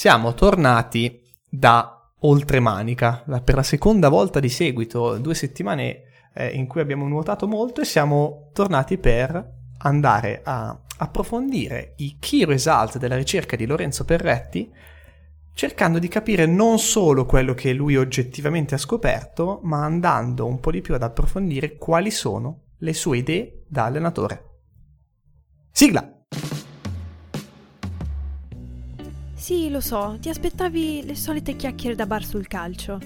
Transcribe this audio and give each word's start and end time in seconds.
Siamo 0.00 0.32
tornati 0.32 1.20
da 1.46 2.10
Oltremanica, 2.20 3.22
per 3.44 3.54
la 3.54 3.62
seconda 3.62 4.08
volta 4.08 4.40
di 4.40 4.48
seguito, 4.48 5.18
due 5.18 5.34
settimane 5.34 6.04
eh, 6.32 6.48
in 6.54 6.66
cui 6.66 6.80
abbiamo 6.80 7.06
nuotato 7.06 7.46
molto 7.46 7.82
e 7.82 7.84
siamo 7.84 8.48
tornati 8.54 8.96
per 8.96 9.56
andare 9.76 10.40
a 10.42 10.74
approfondire 10.96 11.92
i 11.98 12.16
key 12.18 12.46
result 12.46 12.96
della 12.96 13.16
ricerca 13.16 13.56
di 13.56 13.66
Lorenzo 13.66 14.06
Perretti, 14.06 14.72
cercando 15.52 15.98
di 15.98 16.08
capire 16.08 16.46
non 16.46 16.78
solo 16.78 17.26
quello 17.26 17.52
che 17.52 17.74
lui 17.74 17.96
oggettivamente 17.96 18.76
ha 18.76 18.78
scoperto, 18.78 19.60
ma 19.64 19.84
andando 19.84 20.46
un 20.46 20.60
po' 20.60 20.70
di 20.70 20.80
più 20.80 20.94
ad 20.94 21.02
approfondire 21.02 21.76
quali 21.76 22.10
sono 22.10 22.68
le 22.78 22.94
sue 22.94 23.18
idee 23.18 23.64
da 23.68 23.84
allenatore. 23.84 24.44
Sigla! 25.70 26.10
Sì, 29.50 29.68
lo 29.68 29.80
so, 29.80 30.16
ti 30.20 30.28
aspettavi 30.28 31.04
le 31.04 31.16
solite 31.16 31.56
chiacchiere 31.56 31.96
da 31.96 32.06
bar 32.06 32.24
sul 32.24 32.46
calcio, 32.46 33.00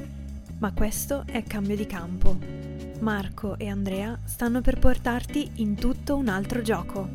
ma 0.59 0.75
questo 0.75 1.25
è 1.25 1.43
cambio 1.43 1.75
di 1.75 1.87
campo. 1.87 2.37
Marco 3.01 3.57
e 3.57 3.67
Andrea 3.69 4.19
stanno 4.25 4.61
per 4.61 4.79
portarti 4.79 5.53
in 5.55 5.75
tutto 5.75 6.19
un 6.19 6.29
altro 6.29 6.61
gioco. 6.61 7.09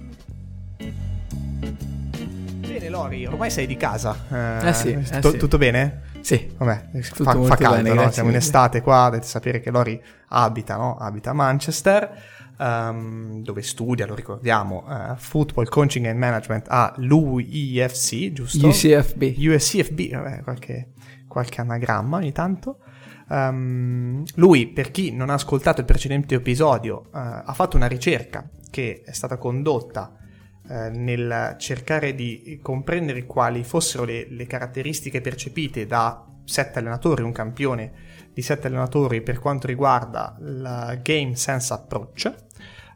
Bene 2.58 2.90
Lori, 2.90 3.28
ormai 3.28 3.52
sei 3.52 3.68
di 3.68 3.78
casa. 3.78 4.18
Eh, 4.32 4.70
eh 4.70 4.74
sì, 4.74 4.94
eh 4.94 5.04
tutto, 5.04 5.30
sì. 5.30 5.38
tutto 5.38 5.60
bene? 5.60 6.02
Sì. 6.22 6.52
Vabbè, 6.58 7.02
fa, 7.02 7.42
fa 7.42 7.56
caldo, 7.56 7.82
bene, 7.82 7.94
no? 7.94 8.12
Siamo 8.12 8.30
in 8.30 8.36
estate 8.36 8.82
qua, 8.82 9.06
dovete 9.06 9.26
sapere 9.26 9.60
che 9.60 9.72
Lori 9.72 10.02
abita, 10.30 10.76
no? 10.76 10.98
Abita 10.98 11.32
a 11.32 11.34
Manchester 11.34 12.38
um, 12.60 13.42
dove 13.42 13.62
studia, 13.62 14.06
lo 14.06 14.16
ricordiamo, 14.16 14.84
uh, 14.86 15.16
Football 15.16 15.68
Coaching 15.70 16.06
and 16.06 16.18
Management 16.18 16.66
a 16.70 16.94
l'UEFC, 16.98 18.32
giusto? 18.32 18.68
UCFB. 18.68 19.24
UCFB, 19.38 20.12
vabbè, 20.12 20.44
qualche, 20.44 20.90
qualche 21.28 21.62
anagramma 21.62 22.18
ogni 22.18 22.32
tanto. 22.32 22.80
Um, 23.30 24.24
lui, 24.36 24.68
per 24.68 24.92
chi 24.92 25.12
non 25.12 25.30
ha 25.30 25.34
ascoltato 25.34 25.80
il 25.80 25.86
precedente 25.86 26.36
episodio, 26.36 27.06
uh, 27.06 27.10
ha 27.12 27.54
fatto 27.54 27.78
una 27.78 27.88
ricerca 27.88 28.48
che 28.70 29.02
è 29.06 29.12
stata 29.14 29.38
condotta 29.38 30.14
uh, 30.70 30.98
nel 30.98 31.56
cercare 31.58 32.16
di 32.16 32.60
comprendere 32.62 33.26
quali 33.26 33.64
fossero 33.64 34.06
le, 34.06 34.28
le, 34.30 34.48
caratteristiche 34.48 35.20
percepite 35.20 35.86
da 35.86 36.26
sette 36.46 36.80
allenatori, 36.80 37.24
un 37.24 37.32
campione 37.32 37.92
di 38.34 38.42
sette 38.42 38.68
allenatori 38.68 39.22
per 39.22 39.40
quanto 39.40 39.68
riguarda 39.68 40.36
la 40.40 40.98
Game 41.02 41.36
Sense 41.36 41.74
Approach. 41.74 42.48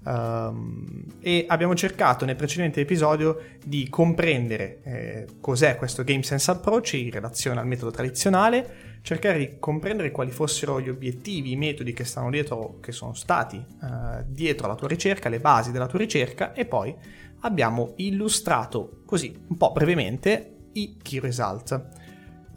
Um, 0.05 1.05
e 1.21 1.45
abbiamo 1.47 1.75
cercato 1.75 2.25
nel 2.25 2.35
precedente 2.35 2.81
episodio 2.81 3.39
di 3.63 3.87
comprendere 3.87 4.81
eh, 4.83 5.27
cos'è 5.39 5.77
questo 5.77 6.03
Game 6.03 6.23
Sense 6.23 6.51
Approach 6.51 6.93
in 6.93 7.09
relazione 7.09 7.61
al 7.61 7.67
metodo 7.67 7.91
tradizionale, 7.91 8.99
cercare 9.01 9.37
di 9.37 9.55
comprendere 9.59 10.11
quali 10.11 10.31
fossero 10.31 10.81
gli 10.81 10.89
obiettivi, 10.89 11.51
i 11.51 11.55
metodi 11.55 11.93
che 11.93 12.03
stanno 12.03 12.29
dietro, 12.29 12.79
che 12.81 12.91
sono 12.91 13.13
stati 13.13 13.55
uh, 13.55 14.23
dietro 14.25 14.65
alla 14.65 14.75
tua 14.75 14.89
ricerca, 14.89 15.29
le 15.29 15.39
basi 15.39 15.71
della 15.71 15.87
tua 15.87 15.99
ricerca 15.99 16.51
e 16.51 16.65
poi 16.65 16.93
abbiamo 17.43 17.93
illustrato 17.97 19.01
così 19.05 19.37
un 19.47 19.57
po' 19.57 19.71
brevemente 19.71 20.69
i 20.73 20.97
key 21.01 21.19
result. 21.19 21.87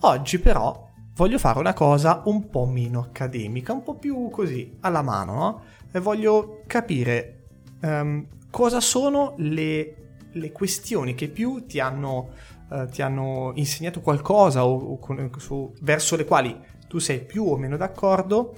Oggi 0.01 0.39
però 0.39 0.91
voglio 1.15 1.39
fare 1.39 1.59
una 1.59 1.73
cosa 1.73 2.23
un 2.27 2.48
po' 2.48 2.67
meno 2.67 3.01
accademica, 3.01 3.73
un 3.73 3.83
po' 3.83 3.95
più 3.95 4.29
così 4.31 4.77
alla 4.81 5.03
mano, 5.03 5.34
no? 5.34 5.62
E 5.91 6.01
voglio 6.01 6.62
capire 6.67 7.47
um, 7.83 8.27
cosa 8.51 8.81
sono 8.81 9.34
le, 9.39 10.17
le, 10.33 10.53
questioni 10.53 11.14
che 11.14 11.29
più 11.29 11.64
ti 11.67 11.81
hanno, 11.81 12.31
uh, 12.69 12.87
ti 12.87 13.03
hanno 13.03 13.53
insegnato 13.55 14.01
qualcosa 14.01 14.67
o, 14.67 14.77
o 14.77 14.98
con, 14.98 15.31
su, 15.39 15.73
verso 15.81 16.17
le 16.17 16.25
quali 16.25 16.55
tu 16.87 16.98
sei 16.98 17.25
più 17.25 17.45
o 17.45 17.57
meno 17.57 17.77
d'accordo, 17.77 18.55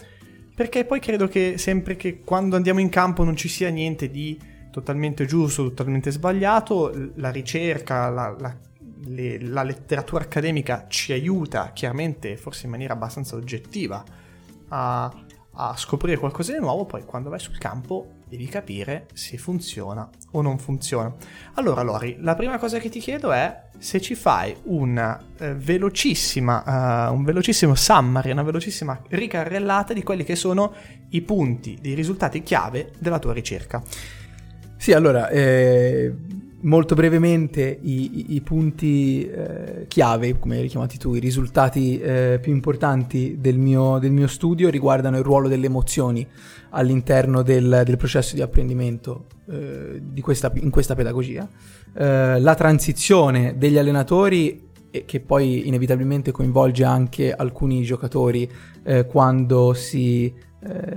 perché 0.54 0.84
poi 0.84 0.98
credo 0.98 1.28
che 1.28 1.56
sempre 1.58 1.96
che 1.96 2.20
quando 2.20 2.56
andiamo 2.56 2.80
in 2.80 2.88
campo 2.88 3.22
non 3.22 3.36
ci 3.36 3.48
sia 3.48 3.68
niente 3.68 4.10
di 4.10 4.56
totalmente 4.70 5.26
giusto, 5.26 5.64
totalmente 5.64 6.10
sbagliato, 6.10 6.92
la 7.16 7.30
ricerca, 7.30 8.08
la, 8.08 8.36
la, 8.38 8.56
le, 9.06 9.40
la 9.40 9.62
letteratura 9.62 10.24
accademica 10.24 10.86
ci 10.88 11.12
aiuta 11.12 11.72
chiaramente, 11.72 12.36
forse 12.36 12.66
in 12.66 12.70
maniera 12.70 12.94
abbastanza 12.94 13.36
oggettiva, 13.36 14.04
a, 14.68 15.12
a 15.52 15.76
scoprire 15.76 16.18
qualcosa 16.18 16.52
di 16.52 16.58
nuovo, 16.58 16.84
poi 16.84 17.04
quando 17.04 17.30
vai 17.30 17.40
sul 17.40 17.58
campo 17.58 18.16
devi 18.28 18.46
capire 18.46 19.06
se 19.14 19.38
funziona 19.38 20.08
o 20.32 20.42
non 20.42 20.58
funziona. 20.58 21.14
Allora, 21.54 21.82
Lori, 21.82 22.16
la 22.20 22.34
prima 22.34 22.58
cosa 22.58 22.78
che 22.78 22.90
ti 22.90 23.00
chiedo 23.00 23.32
è 23.32 23.66
se 23.78 24.00
ci 24.00 24.14
fai 24.14 24.54
una 24.64 25.20
eh, 25.38 25.54
velocissima, 25.54 27.08
uh, 27.08 27.14
un 27.14 27.24
velocissimo 27.24 27.74
summary, 27.74 28.30
una 28.30 28.42
velocissima 28.42 29.00
ricarrellata 29.08 29.92
di 29.94 30.02
quelli 30.02 30.24
che 30.24 30.36
sono 30.36 30.74
i 31.10 31.22
punti, 31.22 31.78
i 31.82 31.94
risultati 31.94 32.42
chiave 32.42 32.92
della 32.98 33.18
tua 33.18 33.32
ricerca. 33.32 33.82
Sì, 34.80 34.92
allora, 34.92 35.28
eh, 35.28 36.14
molto 36.60 36.94
brevemente 36.94 37.80
i, 37.82 38.32
i, 38.32 38.34
i 38.36 38.40
punti 38.42 39.28
eh, 39.28 39.86
chiave, 39.88 40.38
come 40.38 40.62
li 40.62 40.68
chiamati 40.68 40.96
tu, 40.98 41.14
i 41.14 41.18
risultati 41.18 41.98
eh, 41.98 42.38
più 42.40 42.52
importanti 42.52 43.38
del 43.40 43.58
mio, 43.58 43.98
del 43.98 44.12
mio, 44.12 44.28
studio 44.28 44.70
riguardano 44.70 45.18
il 45.18 45.24
ruolo 45.24 45.48
delle 45.48 45.66
emozioni 45.66 46.24
all'interno 46.70 47.42
del, 47.42 47.82
del 47.84 47.96
processo 47.96 48.36
di 48.36 48.40
apprendimento 48.40 49.24
eh, 49.50 50.00
di 50.00 50.20
questa, 50.20 50.52
in 50.54 50.70
questa 50.70 50.94
pedagogia, 50.94 51.46
eh, 51.94 52.38
la 52.38 52.54
transizione 52.54 53.56
degli 53.58 53.78
allenatori 53.78 54.66
che 55.04 55.20
poi 55.20 55.66
inevitabilmente 55.66 56.30
coinvolge 56.30 56.84
anche 56.84 57.32
alcuni 57.32 57.82
giocatori 57.82 58.48
eh, 58.84 59.06
quando 59.06 59.74
si 59.74 60.46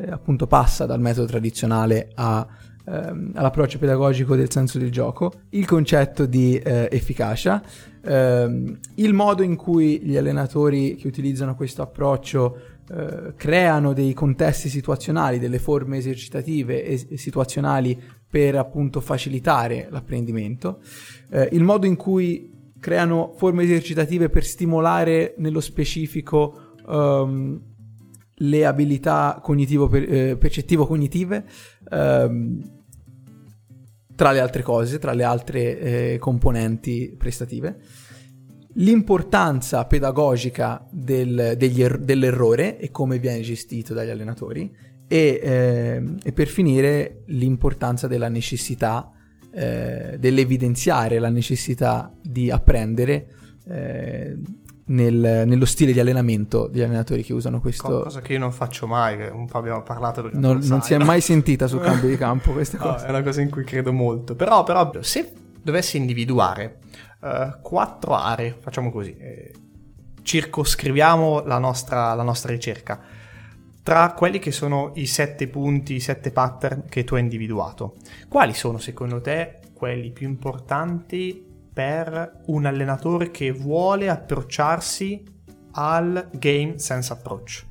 appunto 0.10 0.48
passa 0.48 0.88
dal 0.88 1.00
metodo 1.00 1.28
tradizionale 1.28 2.10
a 2.16 2.48
ehm, 2.86 3.32
all'approccio 3.36 3.78
pedagogico 3.78 4.36
del 4.36 4.52
senso 4.52 4.78
del 4.78 4.92
gioco, 4.92 5.32
il 5.50 5.66
concetto 5.66 6.26
di 6.26 6.58
eh, 6.58 6.88
efficacia, 6.92 7.62
ehm, 8.04 8.80
il 8.96 9.14
modo 9.14 9.44
in 9.44 9.56
cui 9.56 10.02
gli 10.04 10.18
allenatori 10.18 10.96
che 10.96 11.08
utilizzano 11.08 11.56
questo 11.56 11.82
approccio 11.82 12.58
eh, 12.90 13.34
creano 13.36 13.94
dei 13.94 14.14
contesti 14.14 14.68
situazionali, 14.68 15.40
delle 15.40 15.60
forme 15.60 15.98
esercitative 15.98 16.84
e 16.84 17.18
situazionali 17.18 18.00
per 18.28 18.56
appunto 18.56 19.02
facilitare 19.02 19.88
l'apprendimento, 19.90 20.80
eh, 21.30 21.50
il 21.52 21.64
modo 21.64 21.86
in 21.86 21.96
cui 21.96 22.74
creano 22.80 23.34
forme 23.36 23.64
esercitative 23.64 24.30
per 24.30 24.44
stimolare 24.44 25.36
nello 25.38 25.60
specifico 25.60 26.74
um, 26.88 27.62
le 28.42 28.66
abilità 28.66 29.40
cognitivo-percettivo-cognitive, 29.42 31.46
ehm, 31.90 32.80
tra 34.16 34.32
le 34.32 34.40
altre 34.40 34.64
cose, 34.64 34.98
tra 35.00 35.14
le 35.14 35.24
altre 35.24 35.80
eh, 35.80 36.18
componenti 36.20 37.16
prestative. 37.18 37.80
L'importanza 38.76 39.84
pedagogica 39.86 40.88
del, 40.92 41.58
er- 41.60 42.00
dell'errore 42.00 42.80
e 42.80 42.90
come 42.90 43.20
viene 43.20 43.42
gestito 43.42 43.94
dagli 43.94 44.10
allenatori 44.10 44.74
e, 45.08 45.40
eh, 45.44 46.02
e 46.24 46.32
per 46.32 46.48
finire 46.48 47.24
l'importanza 47.28 48.08
della 48.08 48.30
necessità, 48.30 49.12
eh, 49.54 50.16
dell'evidenziare 50.18 51.20
la 51.20 51.30
necessità 51.30 52.12
di 52.22 52.50
apprendere 52.50 53.28
eh, 53.68 54.38
nel, 54.86 55.44
nello 55.46 55.66
stile 55.66 55.94
di 55.94 56.00
allenamento 56.00 56.68
degli 56.68 56.82
allenatori 56.82 57.24
che 57.24 57.34
usano 57.34 57.60
questo. 57.60 58.04
Cosa 58.04 58.22
che 58.22 58.34
io 58.34 58.40
non 58.40 58.52
faccio 58.52 58.88
mai, 58.88 59.18
che 59.18 59.28
un 59.28 59.48
po' 59.48 59.58
abbiamo 59.58 59.84
parlato. 59.84 60.22
Non, 60.22 60.32
non, 60.40 60.60
non 60.64 60.82
si 60.82 60.94
è 60.94 60.98
mai 60.98 61.22
sentita 61.22 61.68
sul 61.68 61.82
cambio 61.82 62.10
di 62.10 62.18
campo 62.18 62.52
questa 62.54 62.78
no, 62.78 62.92
cosa. 62.92 63.06
È 63.06 63.10
una 63.10 63.24
cosa 63.24 63.42
in 63.42 63.50
cui 63.50 63.64
credo 63.64 63.94
molto. 63.94 64.36
Però, 64.36 64.64
però 64.64 64.92
se 65.02 65.32
dovessi 65.62 65.98
individuare 65.98 66.80
uh, 67.20 67.62
quattro 67.62 68.16
aree, 68.16 68.58
facciamo 68.60 68.92
così, 68.92 69.16
eh, 69.18 69.52
circoscriviamo 70.24 71.44
la 71.46 71.60
nostra, 71.60 72.14
la 72.14 72.24
nostra 72.24 72.52
ricerca. 72.52 73.00
Tra 73.84 74.14
quelli 74.14 74.40
che 74.40 74.52
sono 74.52 74.92
i 74.96 75.08
sette 75.08 75.48
punti, 75.48 75.96
i 75.96 76.00
sette 76.00 76.32
pattern 76.32 76.86
che 76.88 77.04
tu 77.04 77.16
hai 77.16 77.22
individuato, 77.22 77.96
quali 78.28 78.54
sono 78.54 78.78
secondo 78.78 79.22
te 79.22 79.58
quelli 79.74 80.12
più 80.12 80.28
importanti 80.28 81.50
per 81.82 82.44
un 82.46 82.68
allenatore 82.68 83.32
che 83.32 83.52
vuole 83.52 84.08
approcciarsi 84.08 85.24
al 85.72 86.30
game 86.38 86.78
sense 86.78 87.12
approach? 87.12 87.66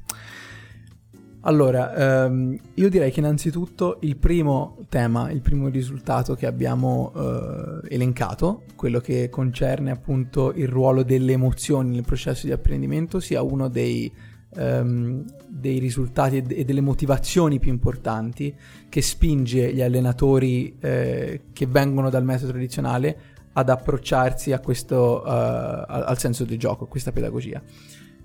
Allora, 1.42 2.24
ehm, 2.24 2.58
io 2.74 2.90
direi 2.90 3.12
che 3.12 3.20
innanzitutto 3.20 3.98
il 4.00 4.16
primo 4.16 4.78
tema, 4.88 5.30
il 5.30 5.40
primo 5.40 5.68
risultato 5.68 6.34
che 6.34 6.46
abbiamo 6.46 7.12
eh, 7.14 7.94
elencato, 7.94 8.64
quello 8.74 8.98
che 8.98 9.28
concerne 9.30 9.92
appunto 9.92 10.52
il 10.54 10.66
ruolo 10.66 11.04
delle 11.04 11.32
emozioni 11.32 11.90
nel 11.90 12.04
processo 12.04 12.46
di 12.46 12.52
apprendimento, 12.52 13.20
sia 13.20 13.42
uno 13.42 13.68
dei, 13.68 14.12
ehm, 14.56 15.24
dei 15.46 15.78
risultati 15.78 16.38
e, 16.38 16.42
de- 16.42 16.64
delle 16.64 16.80
motivazioni 16.80 17.60
più 17.60 17.70
importanti 17.70 18.52
che 18.88 19.02
spinge 19.02 19.72
gli 19.72 19.80
allenatori 19.80 20.76
eh, 20.80 21.42
che 21.52 21.66
vengono 21.66 22.10
dal 22.10 22.24
metodo 22.24 22.50
tradizionale 22.50 23.29
ad 23.52 23.68
approcciarsi 23.68 24.52
a 24.52 24.60
questo, 24.60 25.22
uh, 25.24 25.28
al 25.28 26.18
senso 26.18 26.44
del 26.44 26.58
gioco, 26.58 26.84
a 26.84 26.88
questa 26.88 27.12
pedagogia. 27.12 27.60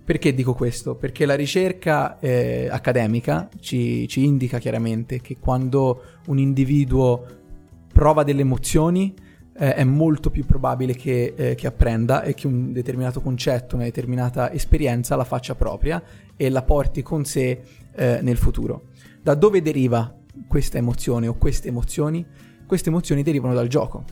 Perché 0.05 0.35
dico 0.35 0.53
questo? 0.53 0.93
Perché 0.95 1.25
la 1.25 1.33
ricerca 1.33 2.19
eh, 2.19 2.67
accademica 2.69 3.49
ci, 3.59 4.07
ci, 4.07 4.23
indica 4.23 4.59
chiaramente 4.59 5.19
che 5.19 5.37
quando 5.39 6.01
un 6.27 6.37
individuo 6.37 7.25
prova 7.91 8.21
delle 8.21 8.41
emozioni 8.41 9.15
eh, 9.57 9.73
è 9.73 9.83
molto 9.83 10.29
più 10.29 10.45
probabile 10.45 10.93
che, 10.93 11.33
eh, 11.35 11.55
che, 11.55 11.65
apprenda 11.65 12.21
e 12.21 12.35
che 12.35 12.45
un 12.45 12.71
determinato 12.71 13.19
concetto, 13.19 13.73
una 13.73 13.85
determinata 13.85 14.51
esperienza 14.51 15.15
la 15.15 15.23
faccia 15.23 15.55
propria 15.55 16.03
e 16.35 16.49
la 16.51 16.61
porti 16.61 17.01
con 17.01 17.25
sé 17.25 17.61
eh, 17.95 18.19
nel 18.21 18.37
futuro. 18.37 18.89
Da 19.23 19.33
dove 19.33 19.63
deriva 19.63 20.15
questa 20.47 20.77
emozione 20.77 21.27
o 21.27 21.33
queste 21.33 21.69
emozioni? 21.69 22.23
Queste 22.67 22.89
emozioni 22.89 23.23
derivano 23.23 23.55
dal 23.55 23.67
gioco 23.67 24.03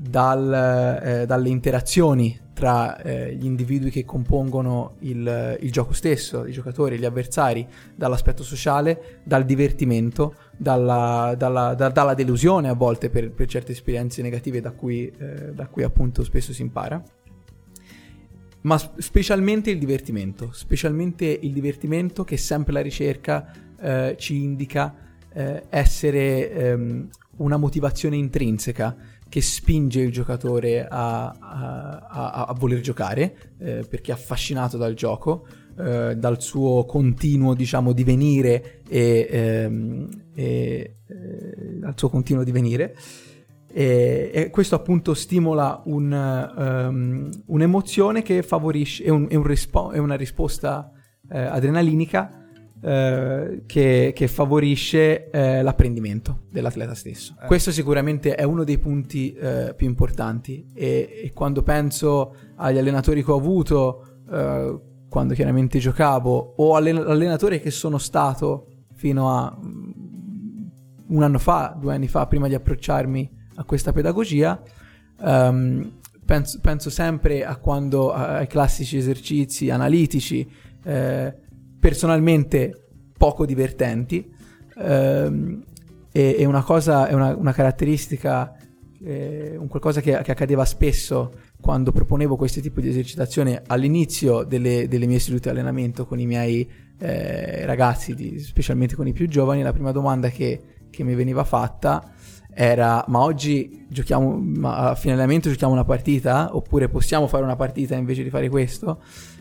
dal, 0.00 1.00
eh, 1.02 1.26
dalle 1.26 1.48
interazioni 1.48 2.38
tra 2.54 3.00
eh, 3.00 3.34
gli 3.34 3.44
individui 3.44 3.90
che 3.90 4.04
compongono 4.04 4.96
il, 5.00 5.58
il, 5.60 5.70
gioco 5.70 5.92
stesso, 5.92 6.44
i 6.44 6.52
giocatori, 6.52 6.98
gli 6.98 7.04
avversari, 7.04 7.66
dall'aspetto 7.94 8.42
sociale, 8.42 9.20
dal 9.24 9.44
divertimento, 9.44 10.34
dalla, 10.56 11.34
dalla, 11.36 11.74
da, 11.74 11.88
dalla 11.88 12.14
delusione 12.14 12.68
a 12.68 12.74
volte 12.74 13.08
per, 13.08 13.30
per, 13.30 13.46
certe 13.46 13.72
esperienze 13.72 14.20
negative 14.20 14.60
da 14.60 14.72
cui, 14.72 15.10
eh, 15.18 15.52
da 15.52 15.66
cui 15.66 15.82
appunto 15.82 16.22
spesso 16.22 16.52
si 16.52 16.62
impara. 16.62 17.02
Ma 18.62 18.78
specialmente 18.98 19.70
il 19.70 19.78
divertimento, 19.78 20.50
specialmente 20.52 21.24
il 21.24 21.52
divertimento 21.52 22.24
che 22.24 22.36
sempre 22.36 22.74
la 22.74 22.82
ricerca 22.82 23.50
eh, 23.80 24.16
ci 24.18 24.42
indica 24.42 24.94
eh, 25.32 25.62
essere 25.70 26.50
ehm, 26.50 27.08
una 27.38 27.56
motivazione 27.56 28.16
intrinseca 28.16 28.94
che 29.30 29.40
spinge 29.40 30.00
il 30.00 30.10
giocatore 30.10 30.86
a, 30.86 31.28
a, 31.28 32.44
a, 32.48 32.54
voler 32.58 32.80
giocare 32.80 33.54
eh, 33.58 33.86
perché 33.88 34.10
è 34.10 34.14
affascinato 34.14 34.76
dal 34.76 34.94
gioco, 34.94 35.46
eh, 35.78 36.16
dal 36.16 36.42
suo 36.42 36.84
continuo 36.84 37.54
diciamo 37.54 37.92
divenire 37.92 38.82
e, 38.88 39.28
ehm, 39.30 40.08
e 40.34 40.96
eh, 41.06 41.78
dal 41.78 41.94
suo 41.96 42.10
continuo 42.10 42.42
divenire. 42.42 42.94
E, 43.72 44.32
e, 44.34 44.50
questo 44.50 44.74
appunto 44.74 45.14
stimola 45.14 45.80
un, 45.84 46.10
um, 46.56 47.30
un'emozione 47.46 48.22
che 48.22 48.42
favorisce, 48.42 49.04
è, 49.04 49.10
un, 49.10 49.28
è, 49.30 49.36
un 49.36 49.44
rispo- 49.44 49.92
è 49.92 49.98
una 49.98 50.16
risposta 50.16 50.90
eh, 51.30 51.38
adrenalinica 51.38 52.39
eh, 52.82 53.62
che, 53.66 54.12
che, 54.14 54.28
favorisce 54.28 55.30
eh, 55.30 55.62
l'apprendimento 55.62 56.44
dell'atleta 56.50 56.94
stesso. 56.94 57.36
Eh. 57.42 57.46
Questo 57.46 57.70
sicuramente 57.72 58.34
è 58.34 58.42
uno 58.42 58.64
dei 58.64 58.78
punti 58.78 59.32
eh, 59.34 59.74
più 59.76 59.86
importanti 59.86 60.66
e, 60.72 61.22
e, 61.24 61.32
quando 61.34 61.62
penso 61.62 62.34
agli 62.56 62.78
allenatori 62.78 63.22
che 63.22 63.30
ho 63.30 63.36
avuto, 63.36 64.20
eh, 64.30 64.78
quando 65.08 65.34
chiaramente 65.34 65.78
giocavo, 65.78 66.54
o 66.56 66.76
all'allenatore 66.76 67.60
che 67.60 67.70
sono 67.70 67.98
stato 67.98 68.66
fino 68.94 69.30
a 69.30 69.54
mm, 69.62 69.90
un 71.08 71.22
anno 71.22 71.38
fa, 71.38 71.76
due 71.78 71.94
anni 71.94 72.08
fa, 72.08 72.26
prima 72.26 72.48
di 72.48 72.54
approcciarmi 72.54 73.30
a 73.56 73.64
questa 73.64 73.92
pedagogia, 73.92 74.58
um, 75.18 75.98
penso, 76.24 76.60
penso, 76.62 76.88
sempre 76.88 77.44
a 77.44 77.56
quando 77.56 78.12
ai 78.12 78.46
classici 78.46 78.96
esercizi 78.96 79.68
analitici 79.68 80.48
eh, 80.84 81.34
personalmente 81.80 82.88
poco 83.16 83.44
divertenti. 83.44 84.32
Ehm, 84.78 85.64
e, 86.12 86.36
e, 86.38 86.44
una 86.44 86.62
cosa, 86.62 87.08
è 87.08 87.12
una, 87.12 87.34
una 87.34 87.52
caratteristica, 87.52 88.56
eh, 89.02 89.56
un 89.58 89.68
qualcosa 89.68 90.00
che, 90.00 90.20
che, 90.22 90.30
accadeva 90.30 90.64
spesso 90.64 91.32
quando 91.60 91.92
proponevo 91.92 92.36
questo 92.36 92.60
tipo 92.60 92.80
di 92.80 92.88
esercitazioni 92.88 93.58
all'inizio 93.66 94.44
delle, 94.44 94.88
delle 94.88 95.06
mie 95.06 95.18
sedute 95.18 95.50
di 95.50 95.56
allenamento 95.56 96.06
con 96.06 96.18
i 96.18 96.26
miei 96.26 96.68
eh, 96.98 97.64
ragazzi, 97.64 98.14
di, 98.14 98.38
specialmente 98.38 98.94
con 98.94 99.06
i 99.06 99.12
più 99.12 99.28
giovani, 99.28 99.62
la 99.62 99.72
prima 99.72 99.92
domanda 99.92 100.28
che, 100.28 100.60
che 100.90 101.02
mi 101.02 101.14
veniva 101.14 101.44
fatta 101.44 102.12
era 102.52 103.04
ma 103.06 103.20
oggi 103.20 103.86
giochiamo 103.88 104.36
ma 104.36 104.90
a 104.90 104.94
fine 104.96 105.12
allenamento 105.12 105.48
giochiamo 105.48 105.72
una 105.72 105.84
partita 105.84 106.56
oppure 106.56 106.88
possiamo 106.88 107.28
fare 107.28 107.44
una 107.44 107.54
partita 107.54 107.94
invece 107.94 108.24
di 108.24 108.28
fare 108.28 108.48
questo 108.48 109.00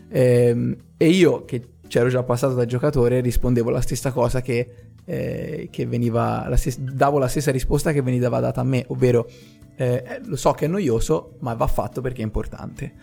ehm, 0.10 0.76
e 0.96 1.10
io 1.10 1.44
che 1.44 1.79
c'ero 1.90 2.08
già 2.08 2.24
passato 2.24 2.54
da 2.54 2.66
giocatore, 2.66 3.20
rispondevo 3.20 3.70
la 3.70 3.82
stessa 3.82 4.12
cosa 4.12 4.42
che, 4.42 4.68
eh, 5.04 5.68
che 5.70 5.86
veniva, 5.88 6.48
la 6.48 6.56
stes- 6.56 6.80
davo 6.80 7.18
la 7.18 7.28
stessa 7.28 7.52
risposta 7.52 7.92
che 7.92 8.02
veniva 8.02 8.40
data 8.40 8.62
a 8.62 8.64
me, 8.64 8.86
ovvero 8.88 9.28
eh, 9.76 10.22
lo 10.24 10.36
so 10.36 10.52
che 10.52 10.66
è 10.66 10.68
noioso, 10.68 11.36
ma 11.40 11.56
va 11.56 11.68
fatto 11.68 12.00
perché 12.00 12.22
è 12.22 12.24
importante. 12.24 12.94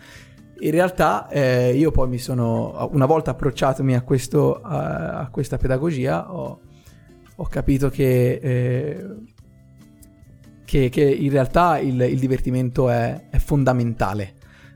In 0.59 0.71
realtà 0.71 1.27
eh, 1.27 1.75
io 1.75 1.91
poi 1.91 2.07
mi 2.07 2.17
sono, 2.17 2.89
una 2.93 3.05
volta 3.05 3.31
approcciatomi 3.31 3.93
a, 3.93 4.01
questo, 4.01 4.61
a, 4.61 5.19
a 5.19 5.29
questa 5.29 5.57
pedagogia, 5.57 6.33
ho, 6.33 6.59
ho 7.35 7.47
capito 7.47 7.89
che, 7.89 8.39
eh, 8.41 9.05
che, 10.63 10.89
che, 10.89 11.03
in 11.03 11.29
realtà 11.29 11.77
il, 11.77 11.99
il 11.99 12.19
divertimento 12.19 12.89
è, 12.89 13.27
è 13.29 13.37
fondamentale, 13.37 14.33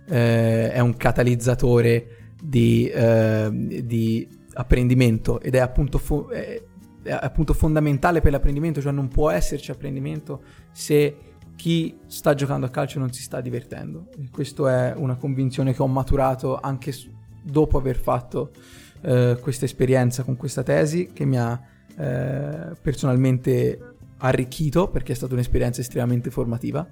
eh, 0.09 0.71
è 0.71 0.79
un 0.79 0.97
catalizzatore 0.97 2.17
di, 2.41 2.87
eh, 2.87 3.49
di 3.85 4.27
apprendimento 4.53 5.39
ed 5.39 5.55
è 5.55 5.59
appunto, 5.59 5.97
fo- 5.97 6.29
è, 6.29 6.61
è 7.03 7.11
appunto 7.11 7.53
fondamentale 7.53 8.21
per 8.21 8.31
l'apprendimento, 8.31 8.81
cioè 8.81 8.91
non 8.91 9.07
può 9.07 9.29
esserci 9.29 9.71
apprendimento 9.71 10.41
se 10.71 11.15
chi 11.55 11.99
sta 12.07 12.33
giocando 12.33 12.65
a 12.65 12.69
calcio 12.69 12.99
non 12.99 13.11
si 13.13 13.21
sta 13.21 13.39
divertendo. 13.39 14.07
E 14.17 14.29
questa 14.31 14.89
è 14.89 14.93
una 14.95 15.15
convinzione 15.15 15.73
che 15.73 15.81
ho 15.81 15.87
maturato 15.87 16.59
anche 16.59 16.91
su- 16.91 17.09
dopo 17.43 17.77
aver 17.77 17.97
fatto 17.97 18.51
eh, 19.01 19.37
questa 19.39 19.65
esperienza 19.65 20.23
con 20.23 20.35
questa 20.37 20.63
tesi 20.63 21.09
che 21.13 21.25
mi 21.25 21.37
ha 21.37 21.59
eh, 21.97 22.71
personalmente 22.81 23.95
arricchito 24.17 24.89
perché 24.89 25.11
è 25.11 25.15
stata 25.15 25.33
un'esperienza 25.33 25.81
estremamente 25.81 26.31
formativa. 26.31 26.87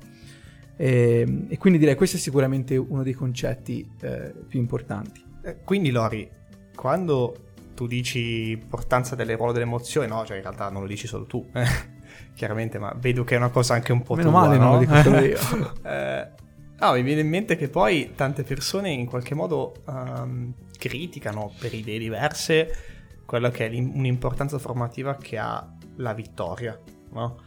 E, 0.75 1.25
ehm, 1.27 1.45
e, 1.49 1.57
quindi 1.57 1.79
direi 1.79 1.95
questo 1.95 2.17
è 2.17 2.19
sicuramente 2.19 2.77
uno 2.77 3.03
dei 3.03 3.13
concetti 3.13 3.87
eh, 4.01 4.33
più 4.47 4.59
importanti. 4.59 5.27
Eh, 5.43 5.57
quindi 5.63 5.91
Lori, 5.91 6.29
quando 6.75 7.49
tu 7.73 7.87
dici 7.87 8.51
importanza 8.51 9.15
del 9.15 9.35
ruolo 9.35 9.53
delle 9.53 9.65
emozioni, 9.65 10.07
no, 10.07 10.25
cioè 10.25 10.37
in 10.37 10.43
realtà 10.43 10.69
non 10.69 10.81
lo 10.81 10.87
dici 10.87 11.07
solo 11.07 11.25
tu, 11.25 11.49
eh, 11.53 11.65
chiaramente, 12.35 12.77
ma 12.77 12.93
vedo 12.97 13.23
che 13.23 13.35
è 13.35 13.37
una 13.37 13.49
cosa 13.49 13.73
anche 13.73 13.91
un 13.91 14.03
po' 14.03 14.15
Meno 14.15 14.31
tua, 14.31 14.39
male 14.41 14.57
no? 14.57 14.63
non 14.63 14.73
lo 14.73 14.79
dico 14.79 15.01
solo 15.01 15.19
io. 15.23 15.37
eh, 15.83 16.27
no, 16.79 16.93
mi 16.93 17.01
viene 17.01 17.21
in 17.21 17.29
mente 17.29 17.55
che 17.55 17.69
poi 17.69 18.13
tante 18.15 18.43
persone 18.43 18.89
in 18.91 19.05
qualche 19.05 19.35
modo 19.35 19.73
um, 19.85 20.53
criticano 20.77 21.53
per 21.57 21.73
idee 21.73 21.99
diverse 21.99 22.97
quello 23.25 23.49
che 23.51 23.69
è 23.69 23.77
un'importanza 23.77 24.57
formativa 24.57 25.15
che 25.15 25.37
ha 25.37 25.71
la 25.97 26.13
vittoria, 26.13 26.79
no? 27.11 27.37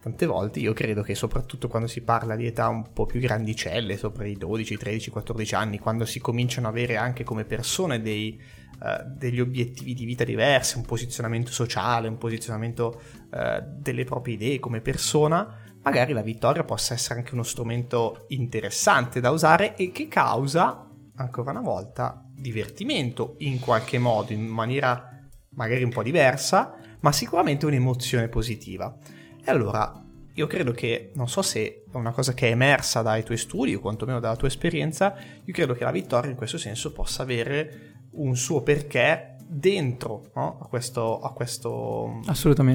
Tante 0.00 0.24
volte 0.24 0.60
io 0.60 0.72
credo 0.72 1.02
che 1.02 1.14
soprattutto 1.14 1.68
quando 1.68 1.86
si 1.86 2.00
parla 2.00 2.34
di 2.34 2.46
età 2.46 2.68
un 2.68 2.92
po' 2.92 3.04
più 3.04 3.20
grandicelle, 3.20 3.98
sopra 3.98 4.26
i 4.26 4.34
12, 4.34 4.76
13, 4.76 5.10
14 5.10 5.54
anni, 5.54 5.78
quando 5.78 6.06
si 6.06 6.20
cominciano 6.20 6.68
ad 6.68 6.74
avere 6.74 6.96
anche 6.96 7.22
come 7.22 7.44
persone 7.44 8.00
dei, 8.00 8.40
uh, 8.80 9.06
degli 9.06 9.40
obiettivi 9.40 9.92
di 9.92 10.06
vita 10.06 10.24
diversi, 10.24 10.78
un 10.78 10.86
posizionamento 10.86 11.50
sociale, 11.50 12.08
un 12.08 12.16
posizionamento 12.16 13.00
uh, 13.30 13.62
delle 13.76 14.04
proprie 14.04 14.34
idee 14.34 14.58
come 14.58 14.80
persona, 14.80 15.58
magari 15.82 16.14
la 16.14 16.22
vittoria 16.22 16.64
possa 16.64 16.94
essere 16.94 17.20
anche 17.20 17.34
uno 17.34 17.42
strumento 17.42 18.24
interessante 18.28 19.20
da 19.20 19.30
usare 19.30 19.76
e 19.76 19.92
che 19.92 20.08
causa, 20.08 20.88
ancora 21.16 21.50
una 21.50 21.60
volta, 21.60 22.24
divertimento 22.34 23.34
in 23.40 23.60
qualche 23.60 23.98
modo, 23.98 24.32
in 24.32 24.46
maniera 24.46 25.10
magari 25.50 25.82
un 25.82 25.90
po' 25.90 26.02
diversa, 26.02 26.74
ma 27.00 27.12
sicuramente 27.12 27.66
un'emozione 27.66 28.28
positiva. 28.28 28.96
E 29.44 29.50
allora 29.50 30.04
io 30.34 30.46
credo 30.46 30.72
che, 30.72 31.10
non 31.14 31.28
so 31.28 31.42
se 31.42 31.84
è 31.90 31.96
una 31.96 32.12
cosa 32.12 32.32
che 32.32 32.48
è 32.48 32.50
emersa 32.52 33.02
dai 33.02 33.22
tuoi 33.22 33.36
studi 33.36 33.74
o 33.74 33.80
quantomeno 33.80 34.20
dalla 34.20 34.36
tua 34.36 34.48
esperienza, 34.48 35.14
io 35.44 35.52
credo 35.52 35.74
che 35.74 35.84
la 35.84 35.90
vittoria 35.90 36.30
in 36.30 36.36
questo 36.36 36.58
senso 36.58 36.92
possa 36.92 37.22
avere 37.22 37.88
un 38.12 38.36
suo 38.36 38.62
perché 38.62 39.36
dentro 39.52 40.30
no? 40.36 40.60
a, 40.62 40.66
questo, 40.66 41.18
a 41.18 41.32
questo 41.32 42.20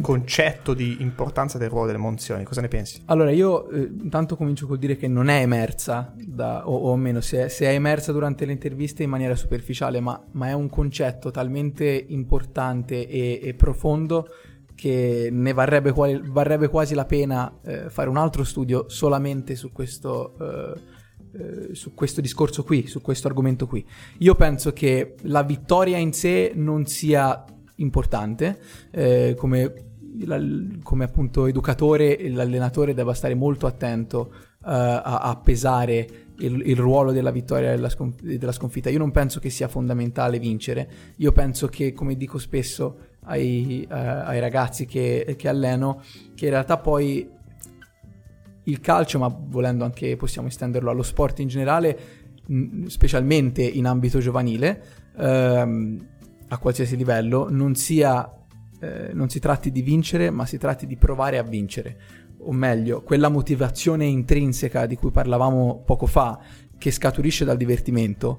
concetto 0.01 0.73
di 0.73 0.97
importanza 0.99 1.57
del 1.57 1.69
ruolo 1.69 1.85
delle 1.85 1.97
emozioni. 1.97 2.43
Cosa 2.43 2.59
ne 2.59 2.67
pensi? 2.67 3.01
Allora, 3.05 3.31
io 3.31 3.69
eh, 3.69 3.79
intanto 3.79 4.35
comincio 4.35 4.67
col 4.67 4.77
dire 4.77 4.97
che 4.97 5.07
non 5.07 5.29
è 5.29 5.39
emersa, 5.39 6.13
da, 6.17 6.67
o, 6.67 6.91
o 6.91 6.95
meno, 6.97 7.21
se 7.21 7.45
è, 7.45 7.47
se 7.47 7.65
è, 7.65 7.73
emersa 7.73 8.11
durante 8.11 8.45
le 8.45 8.51
interviste 8.51 9.03
in 9.03 9.09
maniera 9.09 9.35
superficiale, 9.35 10.01
ma, 10.01 10.21
ma 10.31 10.49
è 10.49 10.53
un 10.53 10.69
concetto 10.69 11.31
talmente 11.31 12.05
importante 12.09 13.07
e, 13.07 13.39
e 13.41 13.53
profondo 13.53 14.27
che 14.75 15.29
ne 15.31 15.53
varrebbe, 15.53 15.91
quali, 15.91 16.21
varrebbe 16.23 16.67
quasi 16.67 16.93
la 16.93 17.05
pena 17.05 17.59
eh, 17.63 17.89
fare 17.89 18.09
un 18.09 18.17
altro 18.17 18.43
studio 18.43 18.85
solamente 18.89 19.55
su 19.55 19.71
questo, 19.71 20.35
eh, 20.39 20.81
eh, 21.37 21.75
su 21.75 21.93
questo 21.93 22.21
discorso 22.21 22.63
qui, 22.63 22.85
su 22.85 23.01
questo 23.01 23.27
argomento 23.27 23.67
qui. 23.67 23.85
Io 24.19 24.35
penso 24.35 24.73
che 24.73 25.15
la 25.23 25.43
vittoria 25.43 25.97
in 25.97 26.13
sé 26.13 26.51
non 26.53 26.85
sia 26.85 27.43
importante, 27.77 28.59
eh, 28.91 29.33
come, 29.37 29.73
la, 30.25 30.39
come 30.83 31.03
appunto 31.05 31.45
educatore 31.45 32.29
l'allenatore 32.29 32.93
debba 32.93 33.13
stare 33.13 33.33
molto 33.33 33.67
attento 33.67 34.31
a, 34.67 35.01
a, 35.01 35.35
pesare 35.37 36.07
il, 36.39 36.61
il, 36.65 36.75
ruolo 36.75 37.11
della 37.11 37.31
vittoria 37.31 37.73
e 37.73 38.37
della 38.37 38.51
sconfitta. 38.51 38.89
Io 38.89 38.97
non 38.97 39.11
penso 39.11 39.39
che 39.39 39.49
sia 39.49 39.67
fondamentale 39.67 40.39
vincere, 40.39 40.89
io 41.17 41.31
penso 41.31 41.67
che, 41.67 41.93
come 41.93 42.15
dico 42.15 42.37
spesso 42.37 43.13
ai, 43.25 43.85
uh, 43.89 43.93
ai 43.93 44.39
ragazzi 44.39 44.85
che, 44.85 45.35
che 45.37 45.47
alleno, 45.47 46.01
che 46.33 46.45
in 46.45 46.51
realtà 46.51 46.77
poi 46.77 47.29
il 48.63 48.79
calcio, 48.79 49.19
ma 49.19 49.27
volendo 49.27 49.83
anche 49.83 50.15
possiamo 50.15 50.47
estenderlo 50.47 50.89
allo 50.89 51.03
sport 51.03 51.39
in 51.39 51.47
generale, 51.47 51.99
specialmente 52.87 53.63
in 53.63 53.85
ambito 53.85 54.19
giovanile, 54.19 54.83
ehm, 55.17 56.07
a 56.47 56.57
qualsiasi 56.57 56.95
livello, 56.95 57.47
non, 57.49 57.75
sia, 57.75 58.31
eh, 58.79 59.09
non 59.13 59.29
si 59.29 59.39
tratti 59.39 59.71
di 59.71 59.81
vincere, 59.81 60.29
ma 60.29 60.45
si 60.45 60.57
tratti 60.57 60.85
di 60.85 60.95
provare 60.95 61.37
a 61.37 61.43
vincere. 61.43 61.97
O 62.39 62.51
meglio, 62.51 63.01
quella 63.01 63.29
motivazione 63.29 64.05
intrinseca 64.05 64.85
di 64.85 64.95
cui 64.95 65.11
parlavamo 65.11 65.81
poco 65.85 66.05
fa, 66.05 66.39
che 66.77 66.91
scaturisce 66.91 67.45
dal 67.45 67.57
divertimento, 67.57 68.37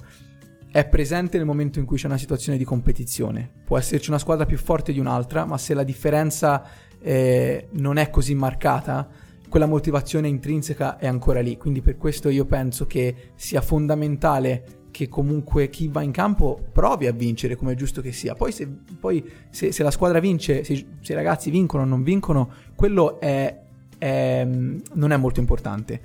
è 0.76 0.86
presente 0.86 1.38
nel 1.38 1.46
momento 1.46 1.78
in 1.78 1.86
cui 1.86 1.96
c'è 1.96 2.04
una 2.04 2.18
situazione 2.18 2.58
di 2.58 2.64
competizione. 2.64 3.50
Può 3.64 3.78
esserci 3.78 4.10
una 4.10 4.18
squadra 4.18 4.44
più 4.44 4.58
forte 4.58 4.92
di 4.92 4.98
un'altra, 4.98 5.46
ma 5.46 5.56
se 5.56 5.72
la 5.72 5.84
differenza 5.84 6.62
eh, 7.00 7.68
non 7.70 7.96
è 7.96 8.10
così 8.10 8.34
marcata, 8.34 9.08
quella 9.48 9.64
motivazione 9.64 10.28
intrinseca 10.28 10.98
è 10.98 11.06
ancora 11.06 11.40
lì. 11.40 11.56
Quindi 11.56 11.80
per 11.80 11.96
questo 11.96 12.28
io 12.28 12.44
penso 12.44 12.86
che 12.86 13.30
sia 13.36 13.62
fondamentale 13.62 14.64
che 14.90 15.08
comunque 15.08 15.70
chi 15.70 15.88
va 15.88 16.02
in 16.02 16.10
campo 16.10 16.60
provi 16.72 17.06
a 17.06 17.12
vincere 17.12 17.56
come 17.56 17.72
è 17.72 17.74
giusto 17.74 18.02
che 18.02 18.12
sia. 18.12 18.34
Poi 18.34 18.52
se, 18.52 18.68
poi 19.00 19.26
se, 19.48 19.72
se 19.72 19.82
la 19.82 19.90
squadra 19.90 20.20
vince, 20.20 20.62
se, 20.62 20.86
se, 21.00 21.12
i 21.12 21.16
ragazzi 21.16 21.48
vincono 21.48 21.84
o 21.84 21.86
non 21.86 22.02
vincono, 22.02 22.50
quello 22.74 23.18
è, 23.18 23.62
è, 23.96 24.44
non 24.44 25.10
è 25.10 25.16
molto 25.16 25.40
importante. 25.40 25.98